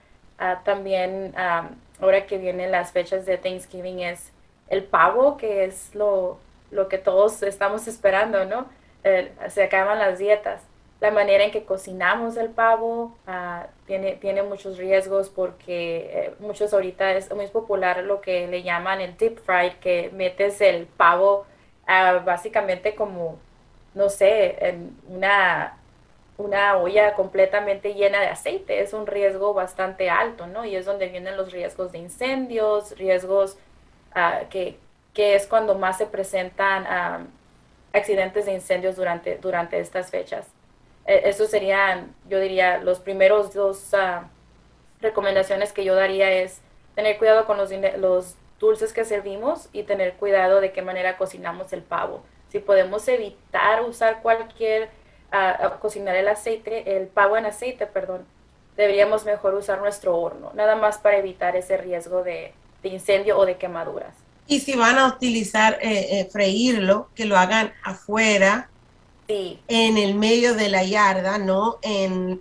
[0.65, 1.33] también,
[2.01, 4.33] ahora que vienen las fechas de Thanksgiving, es
[4.67, 6.39] el pavo, que es lo
[6.73, 8.65] lo que todos estamos esperando, ¿no?
[9.49, 10.61] se acaban las dietas.
[11.01, 16.73] La manera en que cocinamos el pavo ah, tiene, tiene muchos riesgos porque eh, muchos
[16.73, 21.45] ahorita es muy popular lo que le llaman el deep fried, que metes el pavo
[22.23, 23.37] básicamente como,
[23.93, 24.75] no sé,
[25.07, 25.77] una,
[26.37, 28.81] una olla completamente llena de aceite.
[28.81, 30.65] Es un riesgo bastante alto, ¿no?
[30.65, 33.57] Y es donde vienen los riesgos de incendios, riesgos
[34.15, 34.77] uh, que,
[35.13, 37.31] que es cuando más se presentan
[37.93, 40.47] accidentes de incendios durante, durante estas fechas.
[41.05, 44.29] E, eso serían, yo diría, los primeros dos ah,
[45.01, 46.61] recomendaciones que yo daría es
[46.95, 51.73] tener cuidado con los, los dulces que servimos y tener cuidado de qué manera cocinamos
[51.73, 52.23] el pavo.
[52.53, 54.89] Si podemos evitar usar cualquier,
[55.33, 58.25] uh, cocinar el aceite, el pavo en aceite, perdón,
[58.77, 63.57] deberíamos mejor usar nuestro horno, nada más para evitar ese riesgo de incendio o de
[63.57, 64.13] quemaduras.
[64.47, 68.69] Y si van a utilizar, eh, eh, freírlo, que lo hagan afuera,
[69.27, 71.79] en el medio de la yarda, ¿no?
[71.81, 72.39] En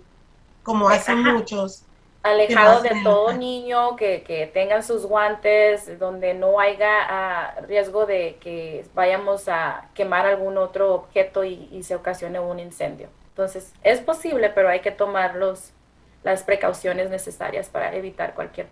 [0.61, 1.81] como hacen muchos.
[2.23, 8.37] Alejado de todo niño, que, que, tengan sus guantes, donde no haya ah, riesgo de
[8.39, 13.09] que vayamos a quemar algún otro objeto y, y, se ocasione un incendio.
[13.29, 15.71] Entonces, es posible, pero hay que tomar los,
[16.23, 18.67] las precauciones necesarias para evitar cualquier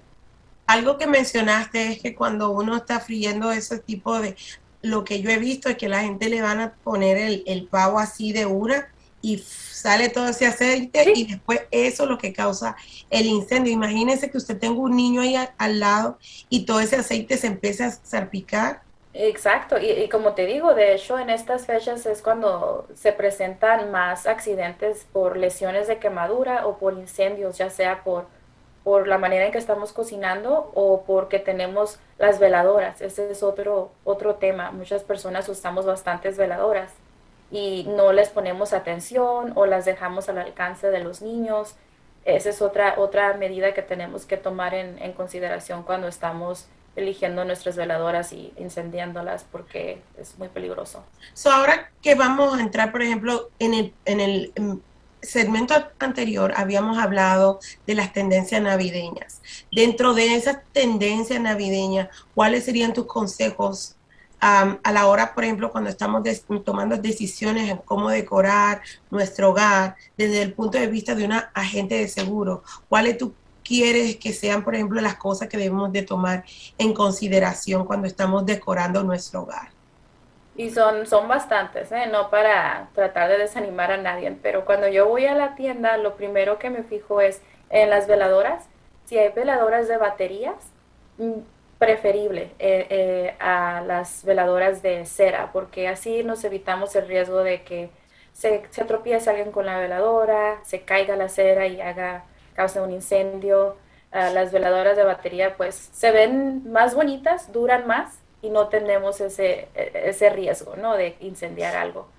[0.71, 4.37] algo que mencionaste es que cuando uno está friendo ese tipo de,
[4.81, 7.99] lo que yo he visto es que la gente le van a poner el, pavo
[7.99, 8.87] así de una
[9.21, 12.75] y sale todo ese aceite y después eso es lo que causa
[13.09, 13.73] el incendio.
[13.73, 16.17] Imagínese que usted tenga un niño ahí al lado
[16.49, 18.81] y todo ese aceite se empieza a salpicar.
[19.13, 23.91] Exacto, y, y, como te digo, de hecho en estas fechas es cuando se presentan
[23.91, 28.27] más accidentes por lesiones de quemadura o por incendios, ya sea por
[28.83, 33.01] por la manera en que estamos cocinando o porque tenemos las veladoras.
[33.01, 34.71] Ese es otro, otro tema.
[34.71, 36.91] Muchas personas usamos bastantes veladoras
[37.51, 41.75] y no les ponemos atención o las dejamos al alcance de los niños.
[42.23, 47.45] Esa es otra, otra medida que tenemos que tomar en, en consideración cuando estamos eligiendo
[47.45, 51.03] nuestras veladoras y incendiándolas porque es muy peligroso.
[51.33, 54.53] So ahora que vamos a entrar, por ejemplo, en el, en el
[55.21, 59.41] segmento anterior habíamos hablado de las tendencias navideñas.
[59.71, 63.95] Dentro de esas tendencias navideñas, ¿cuáles serían tus consejos
[64.41, 66.23] a la hora, por ejemplo, cuando estamos
[66.65, 71.95] tomando decisiones en cómo decorar nuestro hogar desde el punto de vista de una agente
[71.95, 72.63] de seguro?
[72.89, 76.43] ¿Cuáles tú quieres que sean, por ejemplo, las cosas que debemos de tomar
[76.77, 79.69] en consideración cuando estamos decorando nuestro hogar?
[80.55, 82.07] Y son, son bastantes, ¿eh?
[82.11, 86.15] no para tratar de desanimar a nadie, pero cuando yo voy a la tienda, lo
[86.15, 88.65] primero que me fijo es en las veladoras,
[89.05, 90.55] si hay veladoras de baterías,
[91.17, 91.39] mm,
[91.81, 97.63] preferible eh, eh, a las veladoras de cera, porque así nos evitamos el riesgo de
[97.63, 97.89] que
[98.33, 102.91] se, se tropiece alguien con la veladora, se caiga la cera y haga causa un
[102.91, 103.77] incendio.
[104.11, 109.69] Las veladoras de batería pues se ven más bonitas, duran más y no tenemos ese,
[109.73, 110.97] ese riesgo, ¿no?
[110.97, 112.09] De incendiar algo.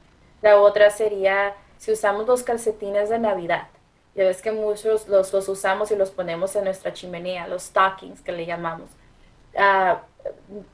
[0.40, 3.68] La otra sería si usamos los calcetines de Navidad.
[4.16, 8.22] Ya ves que muchos los, los usamos y los ponemos en nuestra chimenea, los stockings
[8.22, 8.88] que le llamamos
[9.56, 10.02] Ah,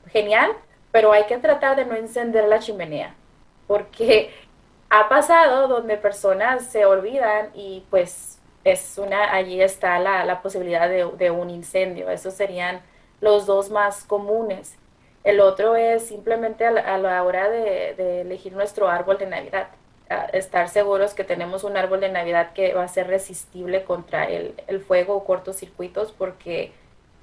[0.09, 0.53] genial,
[0.93, 3.15] pero hay que tratar de no encender la chimenea,
[3.67, 4.33] porque
[4.91, 10.89] ha pasado donde personas se olvidan y pues es una, allí está la, la posibilidad
[10.89, 12.11] de, un incendio.
[12.11, 12.83] Esos serían
[13.21, 14.77] los dos más comunes.
[15.25, 19.69] El otro es simplemente a la, hora de, elegir nuestro árbol de Navidad.
[20.33, 24.55] estar seguros que tenemos un árbol de Navidad que va a ser resistible contra el,
[24.67, 26.73] el fuego o cortocircuitos porque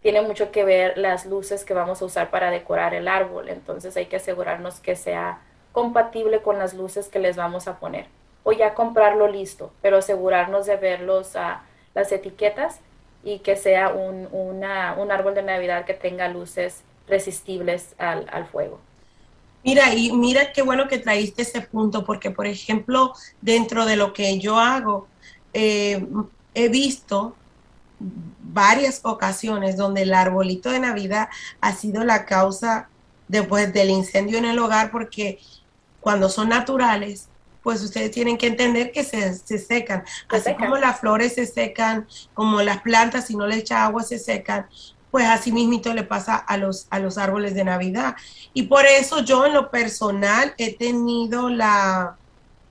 [0.05, 3.49] tiene mucho que ver las luces que vamos a usar para decorar el árbol.
[3.49, 5.41] Entonces hay que asegurarnos que sea
[5.71, 8.05] compatible con las luces que les vamos a poner.
[8.43, 11.33] O ya comprarlo listo, pero asegurarnos de ver los,
[11.95, 12.81] las etiquetas
[13.23, 18.79] y que sea un, un, árbol de Navidad que tenga luces resistibles al, al fuego.
[19.63, 24.13] Mira, y mira qué bueno que traíste ese punto, porque por ejemplo, dentro de lo
[24.13, 25.07] que yo hago,
[25.51, 26.05] eh,
[26.53, 27.33] he visto
[28.41, 31.29] varias ocasiones donde el arbolito de Navidad
[31.61, 32.89] ha sido la causa
[33.27, 35.39] después del incendio en el hogar porque
[35.99, 37.27] cuando son naturales,
[37.63, 40.03] pues ustedes tienen que entender que se, secan.
[40.29, 44.19] así como las flores se secan, como las plantas, si no le echa agua, se
[44.19, 44.67] secan,
[45.09, 48.15] pues así mismito le pasa a los, a los árboles de Navidad.
[48.53, 52.17] Y por eso yo en lo personal he tenido la,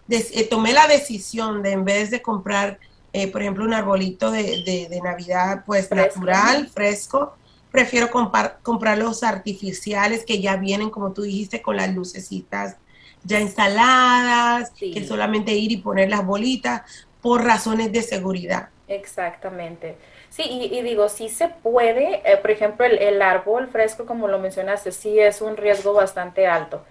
[0.08, 2.78] eh, tomé la decisión de en vez de comprar
[3.16, 7.36] eh, por ejemplo, un arbolito de, de, Navidad, pues natural, fresco.
[7.70, 12.76] Prefiero comprar los artificiales que ya vienen, como tú dijiste, con las lucecitas
[13.22, 16.82] ya instaladas, que solamente ir y poner las bolitas
[17.22, 18.70] por razones de seguridad.
[18.88, 19.96] Exactamente.
[20.28, 24.40] Sí, y, digo, sí se puede, eh, por ejemplo, el, el, árbol fresco, como lo
[24.40, 26.84] mencionaste, sí es un riesgo bastante alto.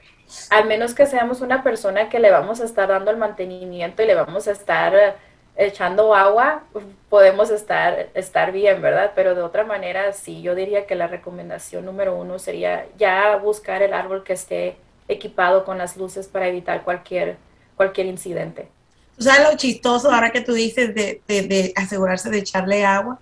[0.50, 4.06] Al menos que seamos una persona que le vamos a estar dando el mantenimiento y
[4.06, 5.18] le vamos a estar
[5.56, 6.64] echando agua
[7.10, 9.12] podemos estar, estar bien, ¿verdad?
[9.16, 13.82] Pero de otra manera, sí, yo diría que la recomendación número uno sería ya buscar
[13.84, 17.38] el árbol que esté equipado con las luces para evitar cualquier,
[17.76, 18.68] cualquier incidente.
[19.16, 23.20] ¿Tú sabes lo chistoso ahora que tú dices de, de, asegurarse de echarle agua?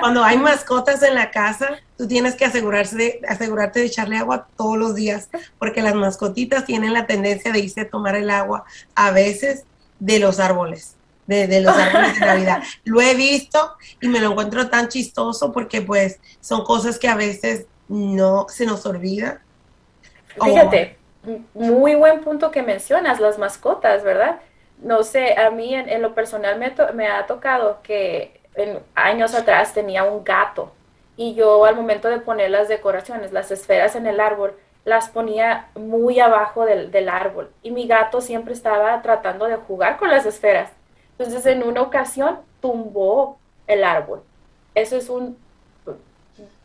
[0.00, 4.48] Cuando hay mascotas en la casa, tú tienes que asegurarse de, asegurarte de echarle agua
[4.56, 8.64] todos los días, porque las mascotitas tienen la tendencia de irse a tomar el agua
[8.94, 9.64] a veces
[9.98, 10.96] de los árboles
[11.30, 12.62] de, los árboles de Navidad.
[12.84, 17.14] Lo he visto y me lo encuentro tan chistoso porque pues son cosas que a
[17.14, 19.42] veces no se nos olvida.
[20.42, 20.96] Fíjate,
[21.54, 24.40] muy buen punto que mencionas, las mascotas, ¿verdad?
[24.78, 29.74] No sé, a mí en, lo personal me, me, ha tocado que en, años atrás
[29.74, 30.72] tenía un gato
[31.16, 35.68] y yo al momento de poner las decoraciones, las esferas en el árbol, las ponía
[35.74, 40.24] muy abajo del, del árbol y mi gato siempre estaba tratando de jugar con las
[40.24, 40.70] esferas
[41.24, 44.22] entonces, en una ocasión tumbó el árbol.
[44.74, 45.36] Eso es un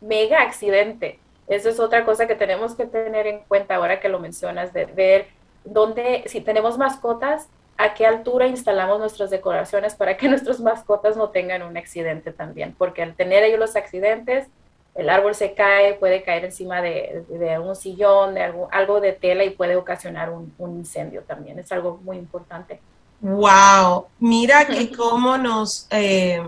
[0.00, 1.18] mega accidente.
[1.46, 4.86] Eso es otra cosa que tenemos que tener en cuenta ahora que lo mencionas, de
[4.86, 5.28] ver
[5.64, 11.30] dónde, si tenemos mascotas, a qué altura instalamos nuestras decoraciones para que nuestras mascotas no
[11.30, 14.48] tengan un accidente también, porque al tener ellos los accidentes,
[14.94, 17.22] el árbol se cae, puede caer encima de,
[17.62, 21.58] un sillón, de algo, de tela y puede ocasionar un, un incendio también.
[21.58, 22.80] Es algo muy importante.
[23.20, 26.42] Wow, mira que cómo nos, eh,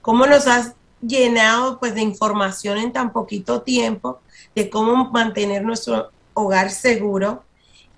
[0.00, 4.20] cómo nos has llenado pues de información en tan poquito tiempo
[4.54, 7.42] de cómo mantener nuestro hogar seguro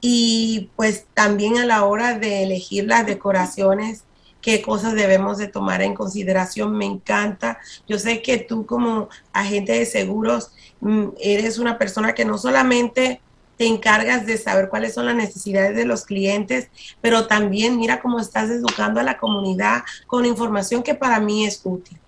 [0.01, 4.05] y pues también a la hora de elegir las decoraciones
[4.45, 6.77] qué cosas debemos de tomar en consideración.
[6.77, 7.59] Me encanta.
[7.89, 13.23] Yo sé que tú como agente de seguros mm, eres una persona que no solamente
[13.57, 16.69] te encargas de saber cuáles son las necesidades de los clientes,
[17.01, 21.61] pero también mira cómo estás educando a la comunidad con información que para mí es
[21.65, 21.99] útil,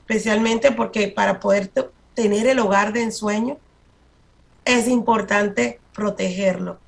[0.00, 1.70] especialmente porque para poder
[2.14, 3.58] tener el hogar de ensueño,
[4.64, 6.78] es importante protegerlo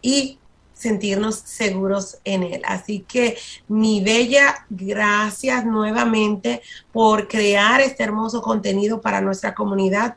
[0.00, 0.38] y
[0.72, 2.62] sentirnos seguros en él.
[2.66, 6.62] Así que mi bella, gracias nuevamente
[6.92, 10.14] por crear este hermoso contenido para nuestra comunidad.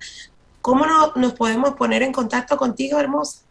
[0.62, 0.86] ¿Cómo
[1.16, 3.47] nos podemos poner en contacto contigo, hermosa?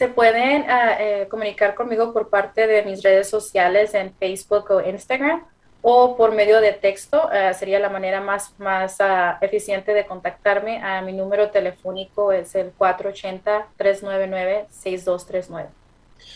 [0.00, 4.80] Se pueden ah, eh, comunicar conmigo por parte de mis redes sociales en Facebook o
[4.80, 5.44] Instagram
[5.82, 7.28] o por medio de texto.
[7.30, 10.80] Ah, sería la manera más, más ah, eficiente de contactarme.
[11.04, 15.66] mi número telefónico es el 480-399-6239.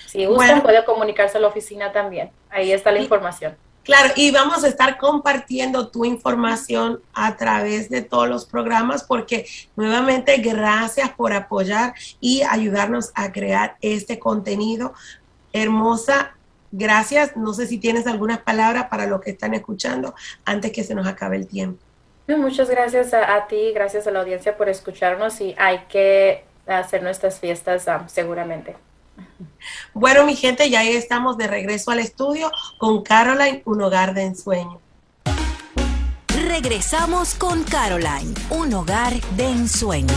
[0.08, 2.32] Si gustan, puede comunicarse a la oficina también.
[2.50, 3.56] Ahí está la información.
[3.84, 9.46] Claro, y vamos a estar compartiendo tu información a través de todos los programas porque
[9.76, 14.94] nuevamente gracias por apoyar y ayudarnos a crear este contenido.
[15.52, 16.34] Hermosa,
[16.72, 17.36] gracias.
[17.36, 20.14] No sé si tienes algunas palabras para los que están escuchando
[20.46, 21.78] antes que se nos acabe el tiempo.
[22.26, 27.38] Muchas gracias a, ti, gracias a la audiencia por escucharnos y hay que hacer nuestras
[27.38, 28.76] fiestas seguramente.
[29.92, 34.80] Bueno, mi gente, ya estamos de regreso al estudio con Caroline, un hogar de ensueño.
[36.46, 40.14] Regresamos con Caroline, un hogar de ensueño.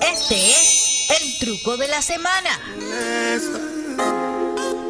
[0.00, 2.50] Este es el truco de la semana.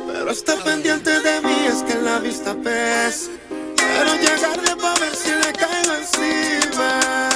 [0.07, 3.31] Pero está pendiente de mí, es que la vista pesa.
[3.77, 7.32] Quiero llegarle para ver si le caigo encima.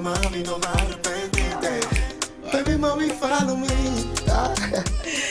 [0.00, 1.80] Mami, no me arrepentiste.
[2.52, 5.29] Baby, mami, follow me.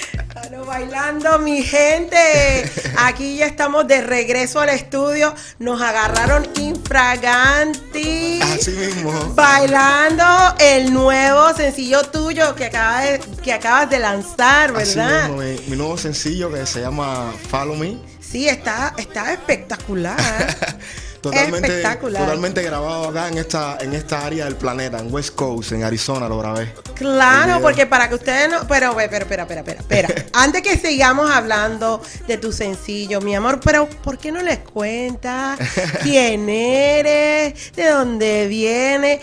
[0.70, 2.72] Bailando, mi gente.
[2.98, 5.34] Aquí ya estamos de regreso al estudio.
[5.58, 8.40] Nos agarraron infraganti.
[8.42, 9.12] Así mismo.
[9.36, 10.24] Bailando
[10.60, 13.02] el nuevo sencillo tuyo que, acaba
[13.44, 15.24] que acabas de lanzar, ¿verdad?
[15.24, 17.98] Así mismo, mi, nuevo sencillo que se llama Follow Me.
[18.22, 20.18] Sí, está, está espectacular.
[21.22, 25.84] Totalmente, totalmente grabado acá en esta, en esta área del planeta, en West Coast, en
[25.84, 26.74] Arizona, lo grabé.
[26.96, 28.66] Claro, porque para que ustedes no.
[28.68, 29.80] Pero, pero, espera, espera, espera.
[29.80, 30.26] espera.
[30.34, 35.60] Antes que sigamos hablando de tu sencillo, mi amor, pero ¿por qué no les cuentas
[36.04, 39.20] quién eres, de dónde vienes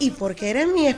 [0.00, 0.88] y porque eres mi,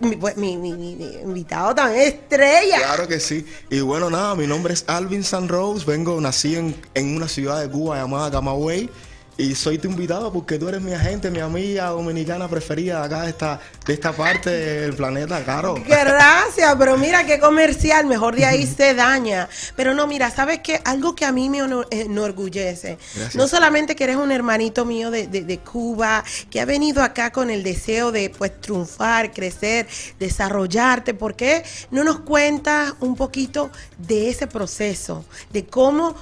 [0.00, 0.92] mi, mi, mi,
[1.24, 2.76] invitado también estrella.
[2.78, 3.44] Claro que sí.
[3.68, 5.84] Y bueno, nada, mi nombre es Alvin San Rose.
[5.84, 8.88] Vengo, nací en, en una ciudad de Cuba llamada Camagüey.
[9.36, 13.30] Y soy tu invitado porque tú eres mi agente, mi amiga dominicana preferida acá de
[13.30, 15.74] esta, de esta parte del planeta, Caro.
[15.84, 19.48] Gracias, pero mira qué comercial, mejor de ahí se daña.
[19.74, 20.80] Pero no, mira, ¿sabes qué?
[20.84, 21.58] Algo que a mí me
[21.90, 22.96] enorgullece.
[23.34, 27.50] No solamente que eres un hermanito mío de, de, Cuba, que ha venido acá con
[27.50, 29.88] el deseo de pues triunfar, crecer,
[30.20, 31.12] desarrollarte.
[31.12, 35.24] ¿Por qué no nos cuentas un poquito de ese proceso?
[35.52, 36.14] De cómo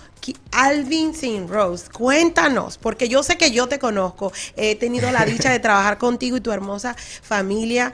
[0.53, 5.51] Alvin Sin Rose, cuéntanos, porque yo sé que yo te conozco, he tenido la dicha
[5.51, 7.93] de trabajar contigo y tu hermosa familia,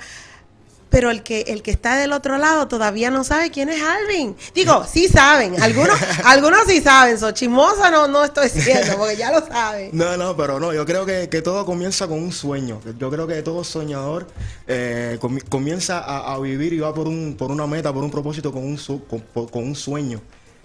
[0.91, 4.37] pero el que el que está del otro lado todavía no sabe quién es Alvin.
[4.55, 9.31] Digo, sí saben, algunos algunos sí saben, so chismosa no no estoy diciendo, porque ya
[9.31, 9.91] lo saben.
[9.93, 12.81] No, no, pero no, yo creo que, todo comienza con un sueño.
[12.99, 14.27] Yo creo que todo soñador
[14.67, 15.19] eh,
[15.49, 18.77] comienza a, vivir y va por un por una meta, por un propósito, con un
[18.77, 20.21] con, un sueño.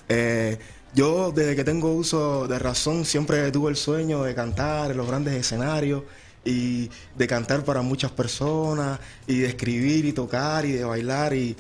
[0.10, 0.58] Eh,
[0.94, 5.08] yo desde que tengo uso de razón siempre tuve el sueño de cantar en los
[5.08, 6.04] grandes escenarios
[6.46, 11.56] y de cantar para muchas personas y de escribir y tocar y de bailar y,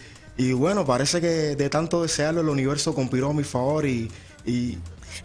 [0.53, 4.11] bueno, parece que de tanto desearlo el universo conspiró a mi favor y,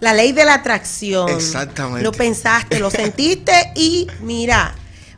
[0.00, 1.28] La ley de la atracción.
[1.30, 2.02] Exactamente.
[2.02, 4.74] Lo pensaste, lo sentiste y mira,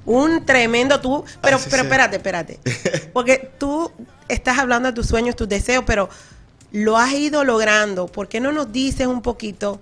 [0.07, 2.61] un tremendo tú, pero, pero espérate, espérate,
[3.13, 3.93] porque tú
[4.29, 6.09] estás hablando de tus sueños, tus deseos, pero
[6.73, 8.07] lo has ido logrando.
[8.07, 9.81] ¿Por qué no nos dices un poquito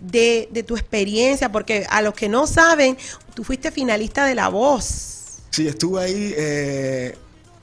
[0.00, 1.50] de, tu experiencia?
[1.50, 2.96] Porque a los que no saben,
[3.34, 5.40] tú fuiste finalista de La Voz.
[5.50, 6.34] Sí, estuve ahí.
[6.36, 7.16] Eh,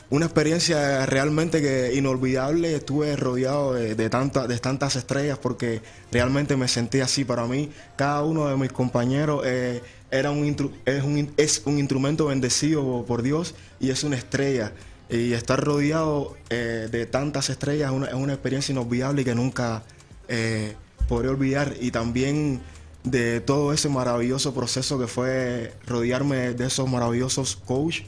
[0.10, 2.76] una experiencia realmente que inolvidable.
[2.76, 7.72] Estuve rodeado de, de, de tantas estrellas porque realmente me sentí así para mí.
[7.96, 13.24] Cada uno de mis compañeros eh, era un, es, un, es un instrumento bendecido por
[13.24, 14.72] Dios y es una estrella.
[15.10, 19.84] Y estar rodeado eh, de tantas estrellas es una, experiencia inolvidable y que nunca
[20.28, 20.76] eh,
[21.08, 21.76] podré olvidar.
[21.80, 22.62] Y también
[23.04, 28.06] de todo ese maravilloso proceso que fue rodearme de esos maravillosos coaches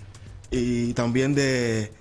[0.51, 1.91] y también de,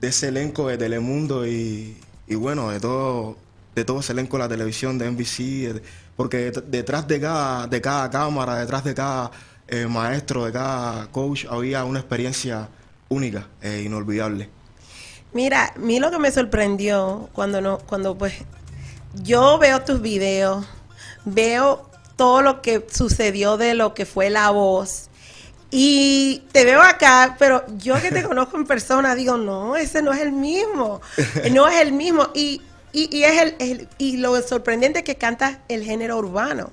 [0.00, 1.96] ese elenco de Telemundo y,
[2.28, 3.36] bueno, de todo,
[3.74, 5.82] de todo ese elenco de la televisión, de NBC,
[6.16, 9.30] porque detrás de cada, de cada cámara, detrás de cada
[9.68, 12.68] eh, maestro, de cada coach, había una experiencia
[13.12, 14.48] única e inolvidable.
[15.32, 18.34] Mira, a mí lo que me sorprendió cuando no, cuando pues
[19.14, 20.66] yo veo tus videos,
[21.24, 25.08] veo todo lo que sucedió de lo que fue la voz.
[25.70, 30.12] Y te veo acá, pero yo que te conozco en persona digo, no, ese no
[30.12, 31.00] es el mismo.
[31.50, 32.28] No es el mismo.
[32.34, 32.60] Y,
[32.92, 36.70] y, es el, y lo sorprendente es que cantas el género urbano.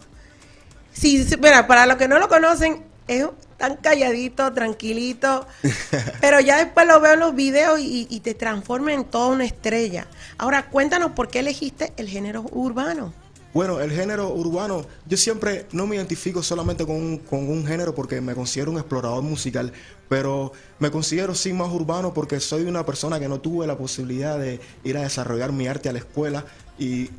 [0.92, 3.26] Sí, mira, para los que no lo conocen, es
[3.60, 5.46] tan calladito, tranquilito,
[6.22, 10.08] pero ya después lo veo en los videos y, te transforma en toda una estrella.
[10.38, 13.14] Ahora, cuéntanos por qué elegiste el género urbano.
[13.54, 17.96] Bueno, el género urbano, yo siempre no me identifico solamente con un, con un género
[17.96, 19.74] porque me considero un explorador musical,
[20.08, 24.38] pero me considero sí más urbano porque soy una persona que no tuve la posibilidad
[24.38, 26.46] de ir a desarrollar mi arte a la escuela
[26.78, 27.10] y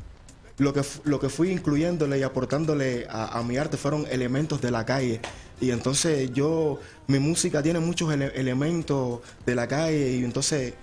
[0.60, 4.84] lo que, lo que fui incluyéndole y aportándole a, mi arte fueron elementos de la
[4.84, 5.20] calle.
[5.60, 10.74] Y entonces yo, mi música tiene muchos elementos de la calle y entonces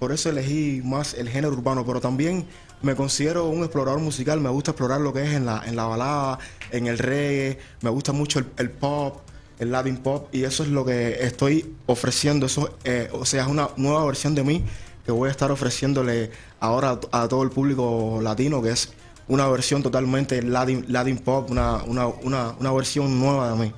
[0.00, 2.46] por eso elegí más el género urbano, pero también
[2.82, 5.84] me considero un explorador musical, me gusta explorar lo que es en la, en la
[5.84, 6.38] balada,
[6.72, 9.20] en el reggae, me gusta mucho el, pop,
[9.58, 13.48] el Latin pop, y eso es lo que estoy ofreciendo, eso, eh, o sea, es
[13.48, 14.64] una nueva versión de mí
[15.04, 18.92] que voy a estar ofreciéndole ahora a, todo el público latino, que es
[19.30, 23.72] una versión totalmente Latin, Latin pop, una, una, una, una versión nueva de mí.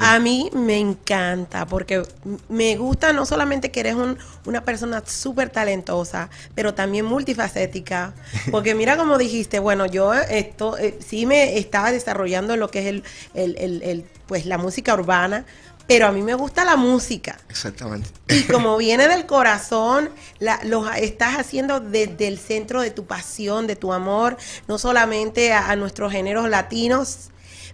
[0.00, 2.02] A mí me encanta porque
[2.48, 3.96] me gusta no solamente que eres
[4.44, 8.14] una persona súper talentosa, pero también multifacética.
[8.50, 12.78] Porque mira como dijiste, bueno, yo esto eh, sí me estaba desarrollando en lo que
[12.80, 13.02] es el,
[13.34, 15.44] el, pues la música urbana,
[15.86, 17.38] pero a mí me gusta la música.
[17.48, 18.10] Exactamente.
[18.28, 23.66] Y como viene del corazón, la, lo estás haciendo desde el centro de tu pasión,
[23.66, 24.36] de tu amor,
[24.68, 27.30] no solamente a nuestros géneros latinos,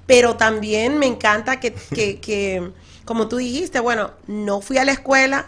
[0.07, 1.73] pero también me encanta que,
[2.21, 2.73] que,
[3.05, 5.47] como tú dijiste, bueno, no fui a la escuela,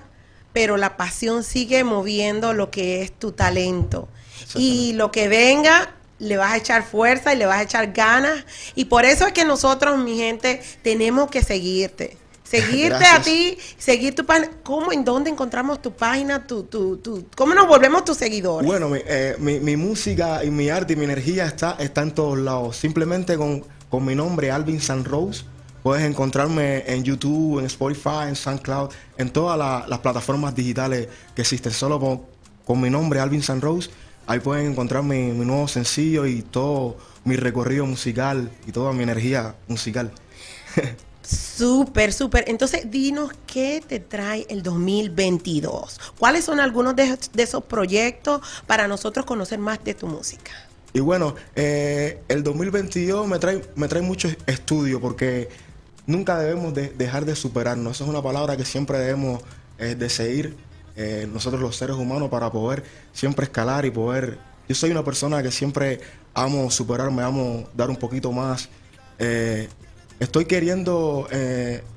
[0.52, 4.08] pero la pasión sigue moviendo lo que es tu talento.
[4.56, 8.44] Y lo que venga, le vas a echar fuerza y le vas a echar ganas.
[8.76, 12.16] Y por eso es que nosotros, mi gente, tenemos que seguirte.
[12.44, 14.50] Seguirte a ti, seguir tu página.
[14.62, 16.46] ¿Cómo, en dónde encontramos tu página?
[16.46, 18.66] Tu, tu, tu, ¿Cómo nos volvemos tus seguidores?
[18.66, 22.12] Bueno, mi, eh, mi, mi, música y mi arte y mi energía está, está en
[22.12, 22.76] todos lados.
[22.76, 23.64] Simplemente con
[23.94, 25.44] con mi nombre, Alvin San Rose.
[25.84, 29.56] Puedes encontrarme en YouTube, en Spotify, en SoundCloud, en todas
[29.88, 31.70] las plataformas digitales que existen.
[31.70, 32.26] Solo
[32.66, 33.90] con, mi nombre, Alvin San Rose,
[34.26, 39.54] ahí pueden encontrar mi, nuevo sencillo y todo mi recorrido musical y toda mi energía
[39.68, 40.10] musical.
[41.24, 42.44] Súper, súper.
[42.48, 46.00] Entonces, dinos qué te trae el 2022.
[46.18, 50.52] ¿Cuáles son algunos de, esos proyectos para nosotros conocer más de tu música?
[50.92, 55.48] Y bueno, eh, el 2022 me trae, me trae mucho estudio porque
[56.06, 57.96] nunca debemos de dejar de superarnos.
[57.96, 59.42] Esa es una palabra que siempre debemos
[59.78, 60.56] eh, de seguir
[60.96, 64.38] eh, nosotros los seres humanos para poder siempre escalar y poder...
[64.68, 66.00] Yo soy una persona que siempre
[66.32, 68.68] amo superarme, amo dar un poquito más.
[70.20, 71.26] Estoy queriendo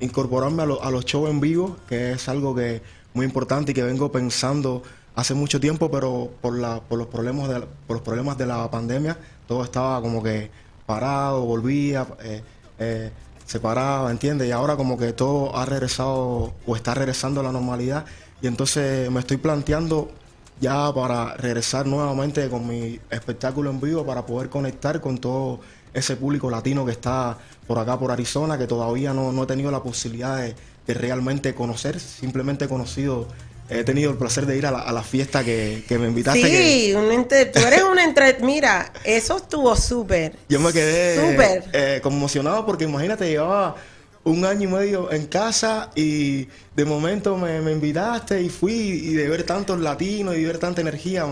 [0.00, 2.82] incorporarme a, a los shows en vivo, que es algo que
[3.14, 4.82] muy importante y que vengo pensando
[5.18, 8.70] hace mucho tiempo, pero por, la, por, los problemas de, por los problemas de la
[8.70, 10.48] pandemia, todo estaba como que
[10.86, 12.40] parado, volvía, eh,
[12.78, 13.10] eh,
[13.44, 14.46] se paraba, ¿entiendes?
[14.46, 18.04] Y ahora como que todo ha regresado o está regresando a la normalidad.
[18.40, 20.12] Y entonces me estoy planteando
[20.60, 25.58] ya para regresar nuevamente con mi espectáculo en vivo, para poder conectar con todo
[25.92, 27.38] ese público latino que está
[27.68, 30.56] por acá, por Arizona, que todavía no, no he tenido la posibilidad de,
[30.86, 33.28] de realmente conocer, simplemente he conocido
[33.70, 36.40] he tenido el placer de ir a la, fiesta que, me invitaste.
[36.40, 36.94] Sí,
[37.52, 38.38] tú eres un entre...
[38.40, 40.36] Mira, eso estuvo súper.
[40.48, 41.36] Yo me quedé
[41.72, 43.76] eh, conmocionado porque imagínate, llevaba
[44.24, 49.12] un año y medio en casa y de momento me, me invitaste y fui y
[49.12, 51.26] de ver tantos latinos y ver tanta energía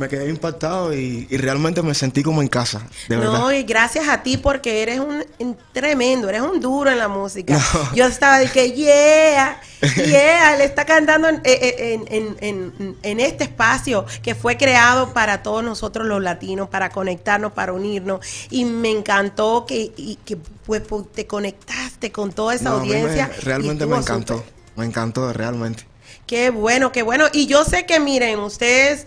[0.00, 4.22] me quedé impactado y, realmente me sentí como en casa, de no, y gracias a
[4.22, 7.60] ti porque eres un, tremendo, eres un duro en la música.
[7.94, 9.60] Yo estaba de que, yeah,
[9.96, 15.42] yeah, le está cantando eh, eh, en, en, en, este espacio que fue creado para
[15.42, 18.20] todos nosotros los latinos, para conectarnos, para unirnos.
[18.48, 20.82] Y me encantó que, y, que pues,
[21.12, 23.30] te conectaste con toda esa audiencia.
[23.42, 24.42] realmente me encantó,
[24.76, 25.84] me encantó realmente.
[26.26, 27.26] Qué bueno, qué bueno.
[27.34, 29.06] Y yo sé que, miren, ustedes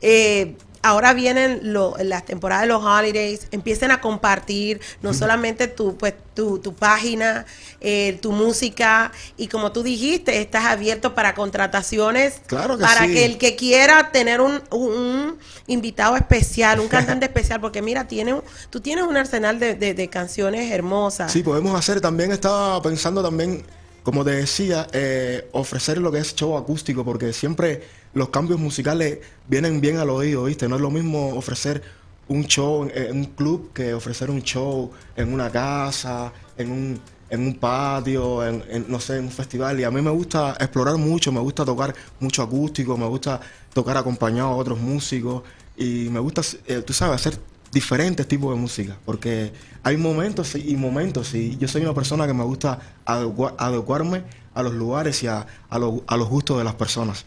[0.00, 6.12] eh, ahora vienen las temporadas de los holidays, empiecen a compartir no solamente tu, pues,
[6.34, 7.46] tu, página,
[7.80, 13.56] eh, tu música, y como tú dijiste, estás abierto para contrataciones, para que el que
[13.56, 18.38] quiera tener un, invitado especial, un cantante especial, porque mira, tiene,
[18.68, 21.32] tú tienes un arsenal de, canciones hermosas.
[21.32, 23.64] Sí, podemos hacer, también estaba pensando también,
[24.02, 29.18] como te decía, eh, ofrecer lo que es show acústico, porque siempre los cambios musicales
[29.48, 30.68] vienen bien al oído, ¿viste?
[30.68, 31.82] No es lo mismo ofrecer
[32.28, 37.40] un show en un club que ofrecer un show en una casa, en un, en
[37.46, 39.78] un patio, en, no sé, en un festival.
[39.80, 43.40] Y a mí me gusta explorar mucho, me gusta tocar mucho acústico, me gusta
[43.72, 45.42] tocar acompañado a otros músicos
[45.76, 47.38] y me gusta, eh, tú sabes, hacer
[47.72, 49.52] diferentes tipos de música, porque
[49.82, 54.22] hay momentos y momentos, y yo soy una persona que me gusta adecuarme
[54.54, 57.26] a los lugares y a, a, a los gustos de las personas.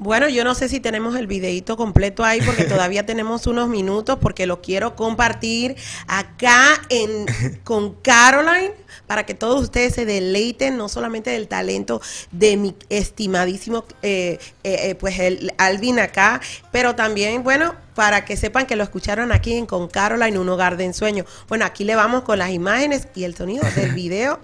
[0.00, 4.16] Bueno, yo no sé si tenemos el videito completo ahí porque todavía tenemos unos minutos
[4.18, 5.76] porque lo quiero compartir
[6.06, 7.26] acá en
[7.64, 8.72] con Caroline
[9.06, 14.88] para que todos ustedes se deleiten no solamente del talento de mi estimadísimo eh, eh,
[14.88, 16.40] eh, pues el Alvin acá,
[16.72, 20.78] pero también bueno para que sepan que lo escucharon aquí en con Caroline un hogar
[20.78, 21.26] de ensueño.
[21.46, 24.40] Bueno, aquí le vamos con las imágenes y el sonido del video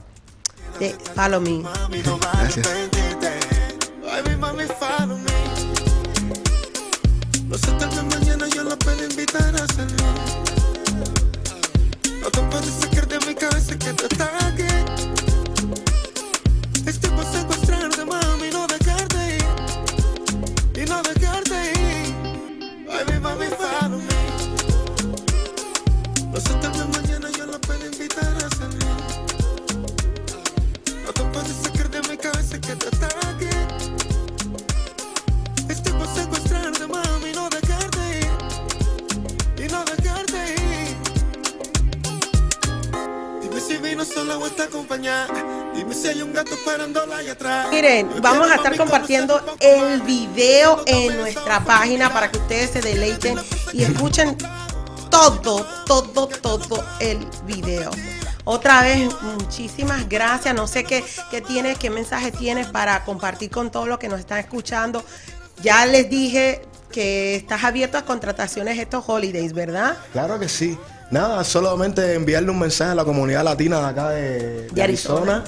[0.81, 1.63] de Follow Me.
[4.37, 4.86] Gracias.
[7.57, 9.97] No sé, tal vez mañana yo la puedo invitar a salir.
[12.21, 14.66] No te puedes sacar de mi cabeza que te ataque.
[48.21, 53.39] Vamos a estar compartiendo el video en nuestra página para que ustedes se deleiten
[53.73, 54.37] y escuchen
[55.11, 57.91] todo, todo, todo el video.
[58.45, 60.55] Otra vez, muchísimas gracias.
[60.55, 64.21] No sé qué, qué tienes, qué mensaje tienes para compartir con todos los que nos
[64.21, 65.05] están escuchando.
[65.63, 69.97] Ya les dije que estás abierto a contrataciones estos holidays, ¿verdad?
[70.13, 70.79] Claro que sí.
[71.11, 75.45] Nada, solamente enviarle un mensaje a la comunidad latina de acá de, de Arizona,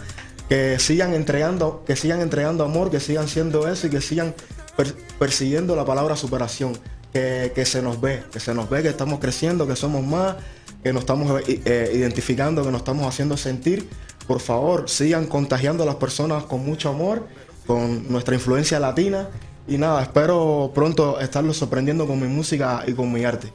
[0.49, 4.35] que sigan entregando, que sigan entregando amor, que sigan siendo eso y que sigan
[4.77, 6.79] per- persiguiendo la palabra superación.
[7.13, 10.37] Que, que se nos ve, que se nos ve que estamos creciendo, que somos más,
[10.83, 13.89] que nos estamos eh, eh, identificando, que nos estamos haciendo sentir.
[14.27, 17.27] Por favor, sigan contagiando a las personas con mucho amor,
[17.67, 19.31] con nuestra influencia latina.
[19.67, 23.51] Y nada, espero pronto estarlos sorprendiendo con mi música y con mi arte.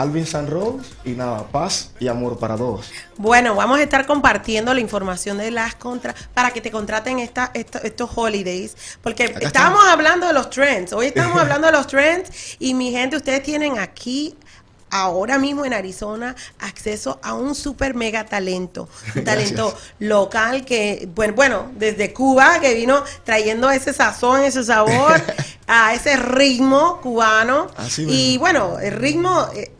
[0.00, 2.90] Alvin San Rose y nada, paz y amor para todos.
[3.18, 7.50] Bueno, vamos a estar compartiendo la información de las contra para que te contraten esta,
[7.54, 9.92] esta- estos holidays, porque Acá estábamos está.
[9.92, 10.92] hablando de los trends.
[10.92, 14.34] Hoy estamos hablando de los trends y mi gente, ustedes tienen aquí
[14.92, 19.92] ahora mismo en Arizona acceso a un super mega talento, un talento Gracias.
[20.00, 25.22] local que, bueno, bueno, desde Cuba, que vino trayendo ese sazón, ese sabor,
[25.68, 27.68] a ese ritmo cubano.
[27.76, 29.70] Así y bueno, el ritmo eh,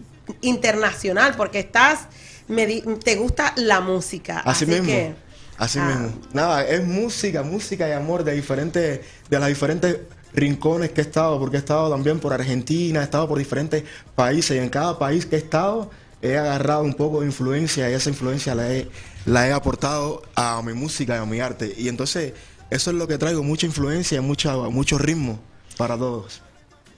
[0.41, 2.01] internacional, porque estás,
[2.49, 4.41] me di- te gusta la música.
[4.41, 4.87] Así, mismo.
[4.87, 5.15] que,
[5.59, 6.21] Así ah, mismo.
[6.33, 9.99] Nada, es música, música y amor de diferentes, de las diferentes
[10.33, 14.57] rincones que he estado, porque he estado también por Argentina, he estado por diferentes países
[14.57, 15.91] y en cada país que he estado
[16.23, 18.89] he agarrado un poco de influencia y esa influencia la he,
[19.25, 21.75] la he aportado a mi música y a mi arte.
[21.77, 22.35] Y entonces
[22.69, 25.41] eso es lo que traigo, mucha influencia y mucha, mucho ritmo
[25.79, 26.43] para todos.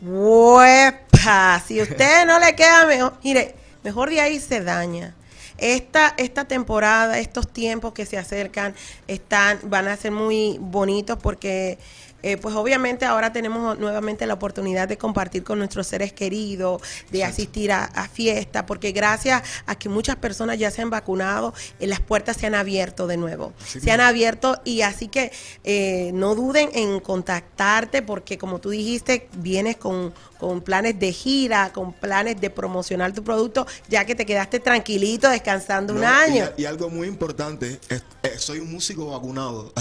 [0.05, 1.63] ¡Huepa!
[1.65, 5.15] Si usted no le queda mejor, mire, mejor de ahí se daña.
[5.59, 8.75] Esta, esta temporada, estos tiempos que se acercan,
[9.07, 11.79] están, van a ser muy bonitos porque,
[12.23, 17.25] eh, pues obviamente ahora tenemos nuevamente la oportunidad de compartir con nuestros seres queridos, de
[17.25, 21.87] asistir a, a fiestas, porque gracias a que muchas personas ya se han vacunado, eh,
[21.87, 23.53] las puertas se han abierto de nuevo.
[23.67, 25.33] se han abierto y así que
[25.65, 31.73] eh, no duden en contactarte porque como tú dijiste, vienes con, con planes de gira,
[31.73, 36.51] con planes de promocionar tu producto, ya que te quedaste tranquilito descansando un año.
[36.57, 39.73] Y, y algo muy importante, es- eh, soy un músico vacunado.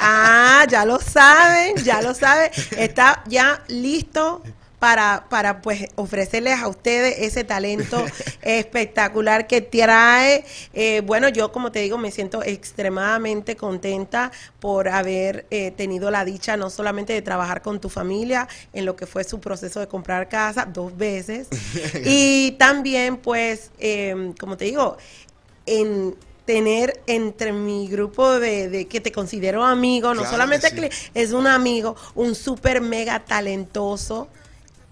[0.00, 2.50] Ah, ya lo saben, ya lo saben.
[2.76, 4.42] Está ya listo
[4.84, 8.04] para, para pues ofrecerles a ustedes ese talento
[8.42, 10.44] espectacular que trae.
[10.74, 14.30] Eh, bueno, yo como te digo, me siento extremadamente contenta
[14.60, 18.94] por haber eh, tenido la dicha no solamente de trabajar con tu familia en lo
[18.94, 21.48] que fue su proceso de comprar casa dos veces,
[22.04, 24.98] y también pues, eh, como te digo,
[25.64, 26.14] en
[26.44, 31.08] tener entre mi grupo de, de que te considero amigo, no Claro solamente sí.
[31.14, 34.28] es un amigo, un súper mega talentoso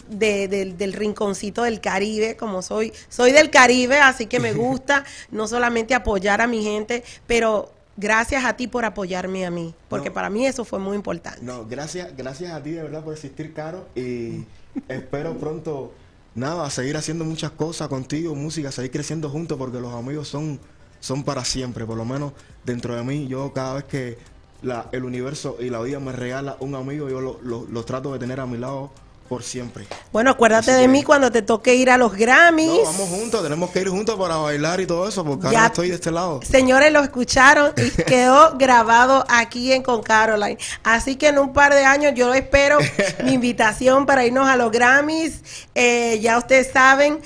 [0.09, 5.05] de- del- del rinconcito del Caribe, como soy, soy del Caribe, así que me gusta
[5.31, 10.09] no solamente apoyar a mi gente, pero gracias a ti por apoyarme a mí, porque
[10.09, 10.15] No.
[10.15, 11.41] para mí eso fue muy importante.
[11.43, 13.87] No, gracias, gracias a ti de verdad por existir, Caro.
[13.95, 14.45] Y
[14.89, 15.93] espero pronto,
[16.35, 20.59] nada, seguir haciendo muchas cosas contigo, música, seguir creciendo juntos, porque los amigos son,
[21.03, 21.85] son para siempre.
[21.85, 22.33] Por lo menos
[22.65, 24.19] dentro de mí, yo cada vez que
[24.63, 28.13] la, el universo y la vida me regala un amigo, yo lo, lo- lo trato
[28.15, 28.91] de tener a mi lado
[29.29, 29.87] por siempre.
[30.13, 32.67] Bueno, acuérdate Así de que- mí cuando te toque ir a los Grammys.
[32.69, 35.67] No, vamos juntos, tenemos que ir juntos para bailar y todo eso, porque Ya- ahora
[35.69, 36.41] estoy de este lado.
[36.43, 40.59] Señores, lo escucharon y quedó grabado aquí en Con Caroline.
[40.85, 42.79] Así que en un par de años yo espero
[43.25, 45.43] mi invitación para irnos a los Grammys.
[45.75, 47.19] Eh, ya ustedes saben.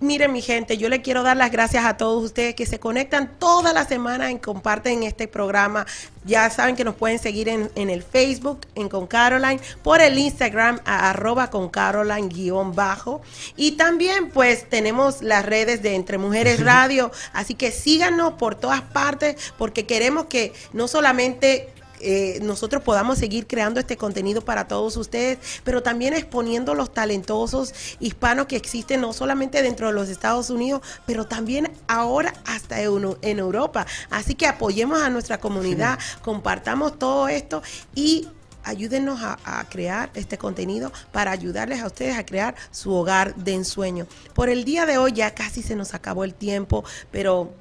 [0.00, 3.38] Miren mi gente, yo le quiero dar las gracias a todos ustedes que se conectan
[3.38, 5.86] toda la semana y comparten este programa.
[6.24, 10.18] Ya saben que nos pueden seguir en, en el Facebook, en Con Caroline, por el
[10.18, 13.22] Instagram, a arroba con Caroline guion bajo.
[13.56, 18.82] Y también pues tenemos las redes de Entre Mujeres Radio, así que síganos por todas
[18.82, 24.96] partes porque queremos que no solamente eh, nosotros podamos seguir creando este contenido para todos
[24.96, 30.50] ustedes, pero también exponiendo los talentosos hispanos que existen no solamente dentro de los Estados
[30.50, 33.86] Unidos, pero también ahora hasta en, Europa.
[34.10, 37.62] Así que apoyemos a nuestra comunidad, compartamos todo esto
[37.94, 38.28] y
[38.64, 43.54] ayúdenos a, a crear este contenido para ayudarles a ustedes a crear su hogar de
[43.54, 44.06] ensueño.
[44.34, 47.52] Por el día de hoy ya casi se nos acabó el tiempo, pero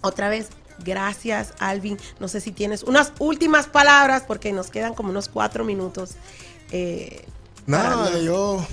[0.00, 0.48] otra vez,
[0.84, 1.98] gracias Alvin.
[2.20, 6.12] No sé si tienes unas últimas palabras porque nos quedan como unos cuatro minutos.
[6.72, 7.24] eh,
[7.66, 8.66] Nada, yo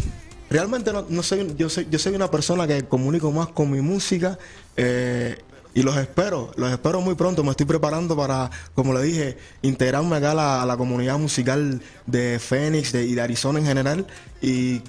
[0.50, 3.82] realmente no, no soy, yo soy, yo soy una persona que comunico más con mi
[3.82, 4.40] música
[4.78, 5.38] eh,
[5.74, 7.44] y los espero, los espero muy pronto.
[7.44, 11.82] Me estoy preparando para, como le dije, integrarme acá a la, a la comunidad musical
[12.06, 14.08] de Phoenix de, y de Arizona en general
[14.42, 14.82] y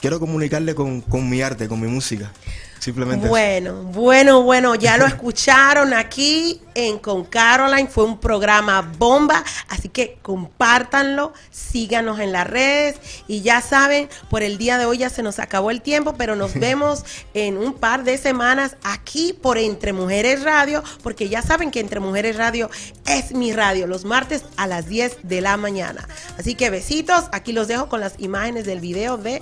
[0.00, 2.32] quiero comunicarle con, con mi arte, con mi música.
[2.82, 3.30] Simplemente eso.
[3.30, 9.88] Bueno, bueno, bueno, ya lo escucharon aquí en Con Caroline, fue un programa bomba, así
[9.88, 12.96] que compártanlo, síganos en las redes
[13.28, 16.34] y ya saben, por el día de hoy ya se nos acabó el tiempo, pero
[16.34, 17.04] nos vemos
[17.34, 22.00] en un par de semanas aquí por Entre Mujeres Radio, porque ya saben que Entre
[22.00, 22.68] Mujeres Radio
[23.06, 26.08] es mi radio, los martes a las 10 de la mañana.
[26.36, 29.40] Así que besitos, aquí los dejo con las imágenes del video de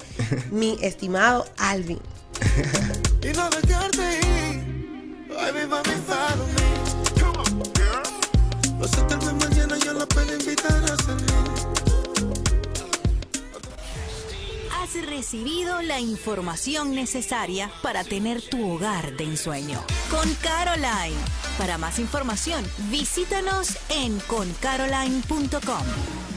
[0.51, 2.01] mi estimado Alvin.
[14.73, 19.81] Has recibido la información necesaria para tener tu hogar de ensueño.
[20.11, 21.17] Con Caroline.
[21.59, 26.30] Para más información, visítanos en concaroline.com.